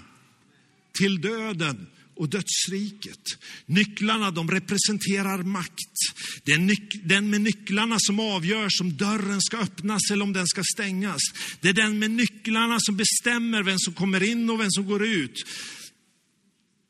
till 0.94 1.22
döden 1.22 1.88
och 2.20 2.30
dödsriket. 2.30 3.22
Nycklarna 3.66 4.32
de 4.32 4.52
representerar 4.52 5.44
makt. 5.44 5.96
Det 6.44 6.52
är 6.52 7.08
den 7.08 7.30
med 7.30 7.42
nycklarna 7.42 7.96
som 8.00 8.20
avgör 8.20 8.68
om 8.82 8.98
dörren 8.98 9.42
ska 9.42 9.58
öppnas 9.58 10.02
eller 10.12 10.24
om 10.24 10.34
den 10.34 10.48
ska 10.48 10.64
stängas. 10.74 11.22
Det 11.62 11.70
är 11.70 11.74
den 11.74 12.00
med 12.00 12.12
nycklarna 12.12 12.78
som 12.80 12.98
bestämmer 12.98 13.64
vem 13.64 13.80
som 13.80 13.94
kommer 13.94 14.24
in 14.24 14.50
och 14.50 14.60
vem 14.60 14.72
som 14.72 14.86
går 14.86 15.06
ut. 15.06 15.46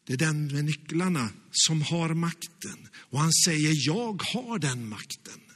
Det 0.07 0.13
är 0.13 0.17
den 0.17 0.47
med 0.47 0.65
nycklarna 0.65 1.29
som 1.51 1.81
har 1.81 2.13
makten. 2.13 2.87
Och 2.95 3.19
han 3.19 3.33
säger, 3.33 3.87
jag 3.87 4.21
har 4.33 4.59
den 4.59 4.89
makten. 4.89 5.48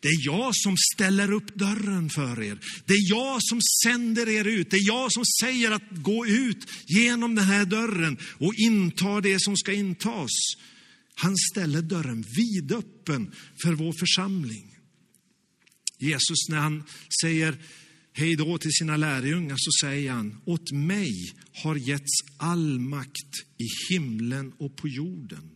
Det 0.00 0.08
är 0.08 0.26
jag 0.26 0.56
som 0.56 0.76
ställer 0.94 1.32
upp 1.32 1.54
dörren 1.54 2.10
för 2.10 2.42
er. 2.42 2.58
Det 2.86 2.94
är 2.94 3.10
jag 3.10 3.38
som 3.40 3.60
sänder 3.84 4.28
er 4.28 4.44
ut. 4.44 4.70
Det 4.70 4.76
är 4.76 4.86
jag 4.86 5.12
som 5.12 5.24
säger 5.40 5.70
att 5.70 5.90
gå 5.90 6.26
ut 6.26 6.66
genom 6.86 7.34
den 7.34 7.44
här 7.44 7.64
dörren 7.64 8.18
och 8.38 8.54
inta 8.54 9.20
det 9.20 9.40
som 9.40 9.56
ska 9.56 9.72
intas. 9.72 10.30
Han 11.14 11.36
ställer 11.36 11.82
dörren 11.82 12.24
vidöppen 12.36 13.32
för 13.62 13.72
vår 13.72 13.92
församling. 14.00 14.74
Jesus 15.98 16.48
när 16.48 16.58
han 16.58 16.84
säger 17.22 17.58
hej 18.12 18.36
då 18.36 18.58
till 18.58 18.72
sina 18.72 18.96
lärjungar 18.96 19.56
så 19.58 19.86
säger 19.86 20.12
han, 20.12 20.40
åt 20.44 20.72
mig 20.72 21.12
har 21.52 21.76
getts 21.76 22.20
all 22.36 22.78
makt 22.78 23.32
i 23.58 23.92
himlen 23.92 24.52
och 24.58 24.76
på 24.76 24.88
jorden. 24.88 25.50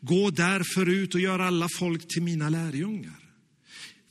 Gå 0.00 0.30
därför 0.30 0.88
ut 0.88 1.14
och 1.14 1.20
gör 1.20 1.38
alla 1.38 1.68
folk 1.78 2.08
till 2.08 2.22
mina 2.22 2.48
lärjungar. 2.48 3.23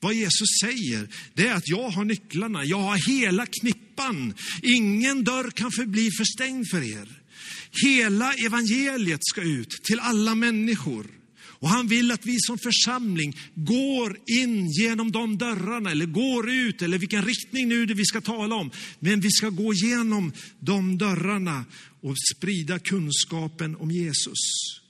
Vad 0.04 0.14
Jesus 0.14 0.48
säger, 0.64 1.08
det 1.34 1.48
är 1.48 1.54
att 1.54 1.70
jag 1.70 1.90
har 1.90 2.06
nycklarna, 2.06 2.66
jag 2.66 2.80
har 2.80 3.10
hela 3.10 3.46
knippan. 3.46 4.34
Ingen 4.62 5.24
dörr 5.24 5.52
kan 5.52 5.72
förbli 5.72 6.12
förstängd 6.12 6.70
för 6.70 6.84
er. 6.84 7.22
Hela 7.84 8.34
evangeliet 8.34 9.20
ska 9.24 9.42
ut 9.42 9.70
till 9.84 10.00
alla 10.00 10.36
människor. 10.36 11.08
Och 11.46 11.70
han 11.70 11.88
vill 11.88 12.12
att 12.12 12.26
vi 12.26 12.36
som 12.40 12.58
församling 12.58 13.38
går 13.56 14.18
in 14.42 14.70
genom 14.70 15.12
de 15.12 15.38
dörrarna, 15.38 15.92
eller 15.92 16.06
går 16.06 16.52
ut, 16.52 16.82
eller 16.82 16.98
vilken 16.98 17.26
riktning 17.26 17.68
nu 17.68 17.86
det 17.86 17.94
vi 17.94 18.06
ska 18.06 18.22
tala 18.22 18.56
om. 18.56 18.72
Men 19.00 19.20
vi 19.20 19.32
ska 19.32 19.50
gå 19.50 19.74
igenom 19.74 20.34
de 20.60 20.98
dörrarna 20.98 21.66
och 22.02 22.16
sprida 22.36 22.80
kunskapen 22.80 23.76
om 23.76 23.92
Jesus. 23.92 24.83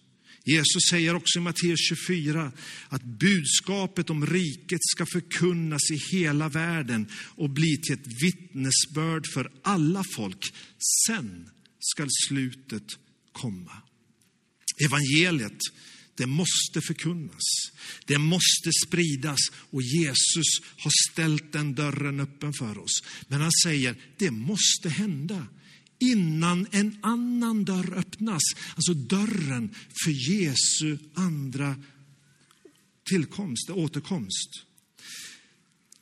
Jesus 0.45 0.83
säger 0.89 1.15
också 1.15 1.39
i 1.39 1.41
Matteus 1.41 1.79
24 1.79 2.51
att 2.89 3.03
budskapet 3.03 4.09
om 4.09 4.25
riket 4.25 4.81
ska 4.83 5.05
förkunnas 5.05 5.91
i 5.91 6.17
hela 6.17 6.49
världen 6.49 7.07
och 7.13 7.49
bli 7.49 7.77
till 7.77 7.93
ett 7.93 8.23
vittnesbörd 8.23 9.27
för 9.33 9.51
alla 9.63 10.03
folk. 10.15 10.53
Sen 11.07 11.49
skall 11.79 12.09
slutet 12.27 12.83
komma. 13.31 13.71
Evangeliet, 14.85 15.59
det 16.15 16.25
måste 16.25 16.81
förkunnas. 16.87 17.43
Det 18.05 18.17
måste 18.17 18.71
spridas 18.87 19.39
och 19.53 19.81
Jesus 19.81 20.59
har 20.77 20.91
ställt 21.11 21.51
den 21.51 21.75
dörren 21.75 22.19
öppen 22.19 22.53
för 22.53 22.77
oss. 22.77 23.03
Men 23.27 23.41
han 23.41 23.51
säger, 23.63 23.95
det 24.17 24.31
måste 24.31 24.89
hända 24.89 25.47
innan 26.11 26.67
en 26.71 26.97
annan 27.01 27.65
dörr 27.65 27.97
öppnas. 27.97 28.43
Alltså 28.75 28.93
dörren 28.93 29.69
för 30.03 30.31
Jesu 30.31 30.97
andra 31.13 31.75
tillkomst, 33.09 33.69
återkomst. 33.69 34.49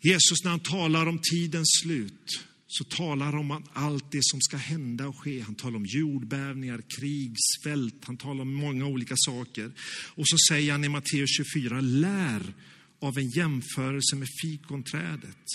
Jesus 0.02 0.43
när 0.43 0.52
han 0.52 0.60
talar 0.60 1.06
om 1.06 1.20
tidens 1.32 1.70
slut 1.84 2.39
så 2.68 2.84
talar 2.84 3.26
han 3.26 3.36
om 3.36 3.64
allt 3.74 4.12
det 4.12 4.20
som 4.22 4.41
ska 4.41 4.58
hända 4.58 5.08
och 5.08 5.20
ske. 5.20 5.41
Han 5.41 5.56
talar 5.56 5.76
om 5.76 5.86
jordbävningar, 5.86 6.82
krig, 6.99 7.36
svält, 7.38 7.95
han 8.06 8.18
talar 8.18 8.41
om 8.41 8.54
många 8.54 8.86
olika 8.86 9.16
saker. 9.18 9.72
Och 10.16 10.28
så 10.28 10.38
säger 10.49 10.72
han 10.72 10.84
i 10.84 10.89
Matteus 10.89 11.30
24, 11.38 11.82
lär 11.82 12.54
av 13.02 13.18
en 13.18 13.30
jämförelse 13.30 14.16
med 14.16 14.28
fikonträdet. 14.41 15.45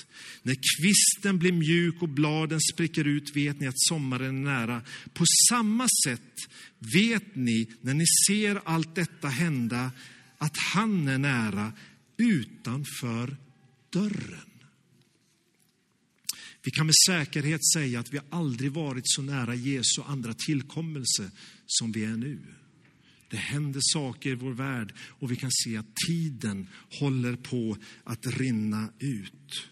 När 0.42 0.54
kvisten 0.78 1.38
blir 1.38 1.52
mjuk 1.52 2.02
och 2.02 2.08
bladen 2.08 2.60
spricker 2.60 3.04
ut 3.04 3.36
vet 3.36 3.60
ni 3.60 3.66
att 3.66 3.80
sommaren 3.88 4.46
är 4.46 4.50
nära. 4.50 4.82
På 5.14 5.24
samma 5.50 5.88
sätt 6.06 6.34
vet 6.78 7.36
ni 7.36 7.66
när 7.80 7.94
ni 7.94 8.04
ser 8.28 8.60
allt 8.64 8.94
detta 8.94 9.28
hända 9.28 9.90
att 10.38 10.56
han 10.56 11.08
är 11.08 11.18
nära 11.18 11.72
utanför 12.16 13.36
dörren. 13.90 14.50
Vi 16.62 16.70
kan 16.70 16.86
med 16.86 16.94
säkerhet 17.06 17.60
säga 17.74 18.00
att 18.00 18.14
vi 18.14 18.20
aldrig 18.30 18.72
varit 18.72 19.04
så 19.04 19.22
nära 19.22 19.54
Jesu 19.54 20.02
andra 20.06 20.34
tillkommelse 20.34 21.30
som 21.66 21.92
vi 21.92 22.04
är 22.04 22.16
nu. 22.16 22.38
Det 23.28 23.36
händer 23.36 23.80
saker 23.82 24.30
i 24.30 24.34
vår 24.34 24.52
värld 24.52 24.94
och 24.98 25.30
vi 25.30 25.36
kan 25.36 25.50
se 25.52 25.76
att 25.76 25.96
tiden 26.08 26.68
håller 27.00 27.36
på 27.36 27.76
att 28.04 28.26
rinna 28.26 28.88
ut. 28.98 29.68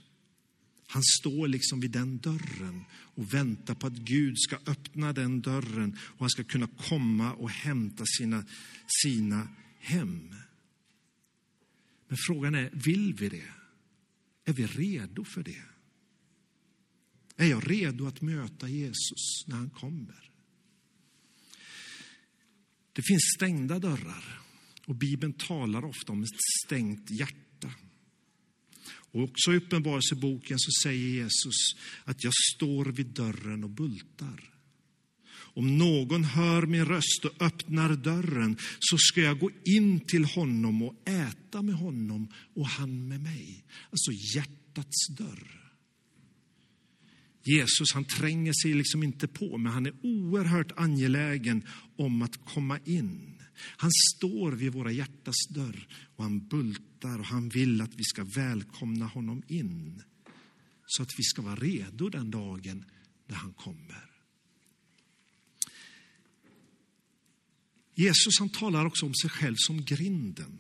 Han 0.86 1.02
står 1.02 1.48
liksom 1.48 1.80
vid 1.80 1.90
den 1.90 2.18
dörren 2.18 2.84
och 2.92 3.34
väntar 3.34 3.74
på 3.74 3.86
att 3.86 3.92
Gud 3.92 4.34
ska 4.38 4.58
öppna 4.66 5.12
den 5.12 5.40
dörren 5.40 5.98
och 6.02 6.20
han 6.20 6.30
ska 6.30 6.44
kunna 6.44 6.66
komma 6.66 7.32
och 7.32 7.50
hämta 7.50 8.04
sina, 8.18 8.44
sina 9.02 9.48
hem. 9.78 10.34
Men 12.08 12.18
frågan 12.26 12.54
är, 12.54 12.70
vill 12.72 13.14
vi 13.14 13.28
det? 13.28 13.52
Är 14.44 14.52
vi 14.52 14.66
redo 14.66 15.24
för 15.24 15.42
det? 15.42 15.62
Är 17.36 17.46
jag 17.46 17.70
redo 17.70 18.06
att 18.06 18.20
möta 18.20 18.68
Jesus 18.68 19.44
när 19.46 19.56
han 19.56 19.70
kommer? 19.70 20.23
Det 22.94 23.02
finns 23.02 23.22
stängda 23.36 23.78
dörrar 23.78 24.40
och 24.86 24.94
Bibeln 24.94 25.32
talar 25.32 25.84
ofta 25.84 26.12
om 26.12 26.22
ett 26.22 26.28
stängt 26.66 27.10
hjärta. 27.10 27.70
Och 28.86 29.22
också 29.22 29.52
i 29.52 29.56
Uppenbarelseboken 29.56 30.58
så 30.58 30.70
säger 30.82 31.08
Jesus 31.08 31.56
att 32.04 32.24
jag 32.24 32.32
står 32.54 32.84
vid 32.84 33.06
dörren 33.06 33.64
och 33.64 33.70
bultar. 33.70 34.50
Om 35.56 35.78
någon 35.78 36.24
hör 36.24 36.66
min 36.66 36.84
röst 36.84 37.24
och 37.24 37.42
öppnar 37.42 37.96
dörren 37.96 38.56
så 38.78 38.96
ska 38.98 39.20
jag 39.20 39.38
gå 39.38 39.50
in 39.64 40.00
till 40.00 40.24
honom 40.24 40.82
och 40.82 41.08
äta 41.08 41.62
med 41.62 41.74
honom 41.74 42.28
och 42.54 42.68
han 42.68 43.08
med 43.08 43.20
mig. 43.20 43.64
Alltså 43.90 44.12
hjärtats 44.36 45.08
dörr. 45.08 45.63
Jesus 47.44 47.92
han 47.94 48.04
tränger 48.04 48.52
sig 48.62 48.74
liksom 48.74 49.02
inte 49.02 49.28
på, 49.28 49.58
men 49.58 49.72
han 49.72 49.86
är 49.86 49.94
oerhört 50.02 50.72
angelägen 50.76 51.66
om 51.96 52.22
att 52.22 52.44
komma 52.44 52.78
in. 52.84 53.42
Han 53.76 53.90
står 53.92 54.52
vid 54.52 54.72
våra 54.72 54.92
hjärtas 54.92 55.48
dörr 55.50 55.88
och 56.16 56.24
han 56.24 56.48
bultar 56.48 57.18
och 57.18 57.26
han 57.26 57.48
vill 57.48 57.80
att 57.80 57.94
vi 57.94 58.04
ska 58.04 58.24
välkomna 58.24 59.06
honom 59.06 59.42
in. 59.48 60.02
Så 60.86 61.02
att 61.02 61.10
vi 61.18 61.22
ska 61.22 61.42
vara 61.42 61.56
redo 61.56 62.08
den 62.08 62.30
dagen 62.30 62.84
när 63.26 63.36
han 63.36 63.52
kommer. 63.52 64.10
Jesus 67.94 68.38
han 68.38 68.48
talar 68.48 68.84
också 68.84 69.06
om 69.06 69.14
sig 69.14 69.30
själv 69.30 69.54
som 69.58 69.84
grinden. 69.84 70.58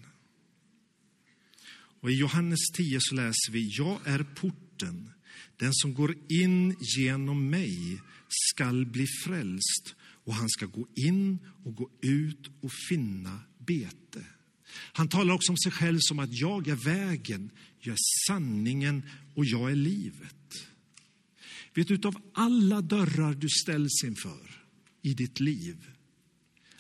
Och 2.00 2.10
I 2.10 2.14
Johannes 2.14 2.60
10 2.76 2.98
så 3.00 3.14
läser 3.14 3.52
vi, 3.52 3.70
jag 3.78 4.06
är 4.06 4.24
porten. 4.24 5.13
Den 5.56 5.74
som 5.74 5.94
går 5.94 6.14
in 6.28 6.76
genom 6.96 7.50
mig 7.50 8.00
skall 8.28 8.86
bli 8.86 9.06
frälst 9.24 9.94
och 10.24 10.34
han 10.34 10.48
ska 10.48 10.66
gå 10.66 10.86
in 10.94 11.38
och 11.64 11.74
gå 11.74 11.90
ut 12.02 12.50
och 12.60 12.70
finna 12.88 13.40
bete. 13.58 14.24
Han 14.92 15.08
talar 15.08 15.34
också 15.34 15.52
om 15.52 15.58
sig 15.58 15.72
själv 15.72 15.98
som 16.00 16.18
att 16.18 16.40
jag 16.40 16.68
är 16.68 16.76
vägen, 16.76 17.50
jag 17.80 17.92
är 17.92 18.26
sanningen 18.28 19.02
och 19.34 19.44
jag 19.44 19.70
är 19.70 19.76
livet. 19.76 20.34
Vet 21.74 21.88
du, 21.88 22.08
av 22.08 22.16
alla 22.34 22.80
dörrar 22.80 23.34
du 23.34 23.48
ställs 23.48 24.04
inför 24.04 24.64
i 25.02 25.14
ditt 25.14 25.40
liv, 25.40 25.76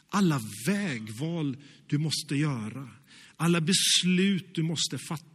alla 0.08 0.40
vägval 0.66 1.56
du 1.86 1.98
måste 1.98 2.36
göra, 2.36 2.90
alla 3.36 3.60
beslut 3.60 4.54
du 4.54 4.62
måste 4.62 4.98
fatta, 4.98 5.33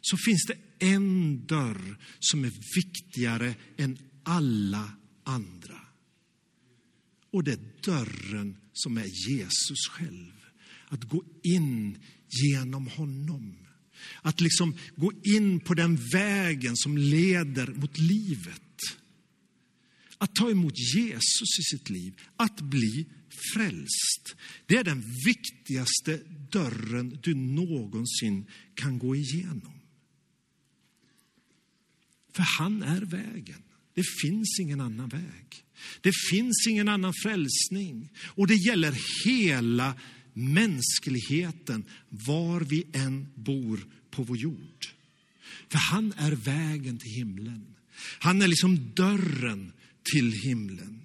så 0.00 0.16
finns 0.16 0.46
det 0.46 0.86
en 0.86 1.46
dörr 1.46 1.98
som 2.18 2.44
är 2.44 2.52
viktigare 2.76 3.54
än 3.76 3.98
alla 4.22 4.92
andra. 5.24 5.80
Och 7.32 7.44
det 7.44 7.52
är 7.52 7.82
dörren 7.84 8.56
som 8.72 8.98
är 8.98 9.28
Jesus 9.28 9.88
själv. 9.90 10.32
Att 10.88 11.04
gå 11.04 11.24
in 11.42 11.98
genom 12.28 12.86
honom. 12.86 13.56
Att 14.22 14.40
liksom 14.40 14.76
gå 14.96 15.12
in 15.36 15.60
på 15.60 15.74
den 15.74 15.98
vägen 16.12 16.76
som 16.76 16.98
leder 16.98 17.66
mot 17.66 17.98
livet. 17.98 18.62
Att 20.18 20.34
ta 20.34 20.50
emot 20.50 20.74
Jesus 20.94 21.58
i 21.58 21.62
sitt 21.62 21.90
liv, 21.90 22.20
att 22.36 22.60
bli 22.60 23.06
frälst. 23.54 24.36
Det 24.66 24.76
är 24.76 24.84
den 24.84 25.04
viktigaste 25.24 26.20
dörren 26.50 27.18
du 27.22 27.34
någonsin 27.34 28.46
kan 28.74 28.98
gå 28.98 29.16
igenom. 29.16 29.79
För 32.32 32.42
han 32.58 32.82
är 32.82 33.00
vägen. 33.00 33.62
Det 33.94 34.04
finns 34.22 34.58
ingen 34.60 34.80
annan 34.80 35.08
väg. 35.08 35.64
Det 36.00 36.12
finns 36.30 36.66
ingen 36.68 36.88
annan 36.88 37.14
frälsning. 37.22 38.08
Och 38.24 38.46
det 38.46 38.54
gäller 38.54 38.94
hela 39.24 39.94
mänskligheten, 40.32 41.84
var 42.08 42.60
vi 42.60 42.86
än 42.92 43.28
bor 43.34 43.80
på 44.10 44.22
vår 44.22 44.36
jord. 44.36 44.86
För 45.68 45.78
han 45.78 46.12
är 46.16 46.32
vägen 46.32 46.98
till 46.98 47.12
himlen. 47.12 47.74
Han 48.18 48.42
är 48.42 48.48
liksom 48.48 48.92
dörren 48.94 49.72
till 50.12 50.32
himlen. 50.32 51.00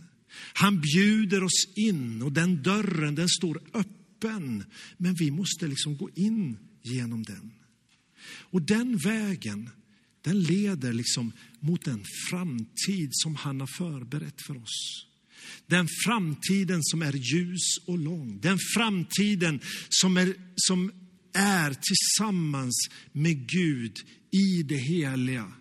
Han 0.53 0.81
bjuder 0.81 1.43
oss 1.43 1.67
in 1.75 2.21
och 2.21 2.31
den 2.31 2.63
dörren 2.63 3.15
den 3.15 3.29
står 3.29 3.61
öppen. 3.73 4.65
Men 4.97 5.15
vi 5.15 5.31
måste 5.31 5.67
liksom 5.67 5.97
gå 5.97 6.09
in 6.15 6.57
genom 6.81 7.23
den. 7.23 7.51
Och 8.27 8.61
den 8.61 8.97
vägen, 8.97 9.69
den 10.25 10.41
leder 10.43 10.93
liksom 10.93 11.31
mot 11.59 11.87
en 11.87 12.03
framtid 12.29 13.09
som 13.11 13.35
han 13.35 13.59
har 13.59 13.69
förberett 13.77 14.41
för 14.47 14.57
oss. 14.57 15.05
Den 15.67 15.87
framtiden 16.05 16.79
som 16.83 17.01
är 17.01 17.13
ljus 17.13 17.77
och 17.87 17.99
lång. 17.99 18.39
Den 18.41 18.57
framtiden 18.75 19.59
som 19.89 20.17
är, 20.17 20.33
som 20.55 20.91
är 21.33 21.73
tillsammans 21.73 22.89
med 23.11 23.49
Gud 23.49 23.97
i 24.31 24.63
det 24.63 24.77
heliga. 24.77 25.51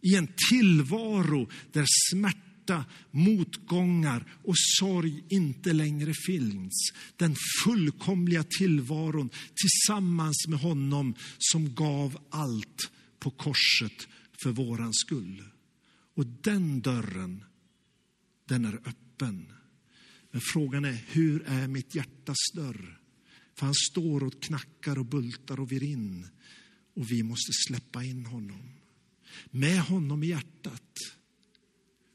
I 0.00 0.14
en 0.14 0.28
tillvaro 0.50 1.50
där 1.72 1.86
smärta, 2.10 2.84
motgångar 3.10 4.24
och 4.44 4.54
sorg 4.56 5.24
inte 5.28 5.72
längre 5.72 6.14
finns. 6.26 6.92
Den 7.16 7.36
fullkomliga 7.64 8.44
tillvaron 8.58 9.30
tillsammans 9.54 10.46
med 10.48 10.58
honom 10.58 11.14
som 11.38 11.74
gav 11.74 12.18
allt 12.30 12.90
på 13.18 13.30
korset 13.30 14.08
för 14.42 14.52
våran 14.52 14.94
skull. 14.94 15.44
Och 16.14 16.26
den 16.26 16.80
dörren, 16.80 17.44
den 18.44 18.64
är 18.64 18.74
öppen. 18.74 19.52
Men 20.30 20.40
frågan 20.40 20.84
är, 20.84 21.04
hur 21.08 21.42
är 21.46 21.68
mitt 21.68 21.94
hjärtas 21.94 22.36
dörr? 22.54 23.00
För 23.54 23.66
han 23.66 23.74
står 23.74 24.24
och 24.24 24.42
knackar 24.42 24.98
och 24.98 25.06
bultar 25.06 25.60
och 25.60 25.72
vir 25.72 25.82
in. 25.82 26.28
Och 26.94 27.10
vi 27.10 27.22
måste 27.22 27.52
släppa 27.68 28.04
in 28.04 28.26
honom. 28.26 28.70
Med 29.50 29.80
honom 29.80 30.22
i 30.22 30.26
hjärtat 30.26 30.96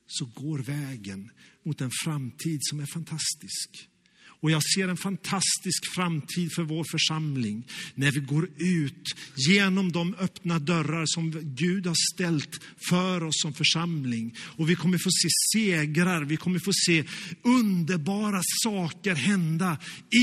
så 0.08 0.26
går 0.26 0.60
vägen 0.60 1.32
mot 1.64 1.82
en 1.82 1.92
framtid 2.04 2.60
som 2.62 2.80
är 2.80 2.86
fantastisk. 2.86 3.90
Och 4.42 4.52
jag 4.52 4.64
ser 4.64 4.88
en 4.88 4.98
fantastisk 4.98 5.94
framtid 5.96 6.54
för 6.54 6.64
vår 6.64 6.86
församling 6.92 7.68
när 7.96 8.12
vi 8.12 8.20
går 8.20 8.50
ut 8.58 9.16
genom 9.36 9.92
de 9.92 10.14
öppna 10.14 10.60
dörrar 10.60 11.04
som 11.06 11.32
Gud 11.44 11.88
har 11.88 12.14
ställt 12.14 12.60
för 12.90 13.24
oss 13.24 13.42
som 13.42 13.54
församling. 13.54 14.36
Och 14.40 14.70
vi 14.70 14.76
kommer 14.76 14.98
få 14.98 15.10
se 15.12 15.30
segrar, 15.54 16.24
vi 16.26 16.38
kommer 16.38 16.60
få 16.60 16.72
se 16.74 17.04
underbara 17.44 18.42
saker 18.64 19.16
hända 19.16 19.78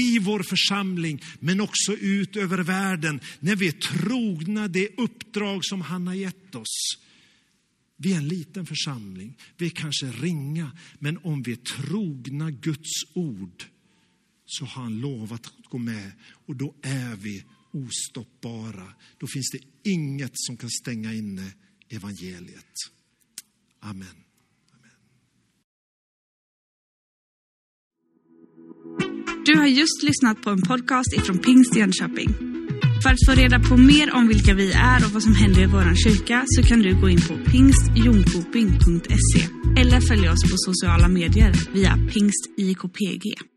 i 0.04 0.18
vår 0.18 0.42
församling, 0.42 1.22
men 1.40 1.60
också 1.60 1.92
ut 1.92 2.36
över 2.36 2.58
världen 2.58 3.20
när 3.40 3.56
vi 3.56 3.68
är 3.68 3.72
trogna 3.72 4.68
det 4.68 4.88
uppdrag 4.96 5.64
som 5.64 5.80
han 5.80 6.06
har 6.06 6.14
gett 6.14 6.54
oss. 6.54 6.98
Vi 7.96 8.12
är 8.12 8.16
en 8.16 8.28
liten 8.28 8.66
församling, 8.66 9.36
vi 9.56 9.66
är 9.66 9.70
kanske 9.70 10.06
ringa, 10.06 10.72
men 10.98 11.18
om 11.18 11.42
vi 11.42 11.52
är 11.52 11.56
trogna 11.56 12.50
Guds 12.50 13.04
ord 13.14 13.64
så 14.46 14.64
har 14.64 14.82
han 14.82 15.00
lovat 15.00 15.46
att 15.46 15.66
gå 15.68 15.78
med 15.78 16.12
och 16.46 16.56
då 16.56 16.74
är 16.82 17.16
vi 17.16 17.44
ostoppbara. 17.72 18.94
Då 19.18 19.26
finns 19.26 19.50
det 19.50 19.90
inget 19.90 20.32
som 20.34 20.56
kan 20.56 20.70
stänga 20.70 21.14
inne 21.14 21.52
evangeliet. 21.88 22.74
Amen. 23.80 24.24
Du 29.46 29.56
har 29.56 29.66
just 29.66 30.02
lyssnat 30.02 30.42
på 30.42 30.50
en 30.50 30.62
podcast 30.62 31.12
ifrån 31.12 31.38
Pingst 31.38 31.76
Jönköping. 31.76 32.28
För 33.02 33.10
att 33.10 33.26
få 33.26 33.32
reda 33.32 33.60
på 33.60 33.76
mer 33.76 34.14
om 34.14 34.28
vilka 34.28 34.54
vi 34.54 34.72
är 34.72 35.04
och 35.06 35.10
vad 35.10 35.22
som 35.22 35.34
händer 35.34 35.62
i 35.62 35.66
vår 35.66 35.94
kyrka 35.94 36.44
så 36.46 36.62
kan 36.62 36.80
du 36.82 37.00
gå 37.00 37.08
in 37.08 37.20
på 37.20 37.50
pingstjonkoping.se 37.50 39.48
eller 39.80 40.00
följa 40.00 40.32
oss 40.32 40.42
på 40.42 40.56
sociala 40.56 41.08
medier 41.08 41.52
via 41.72 41.96
pingstjkpg. 41.96 43.53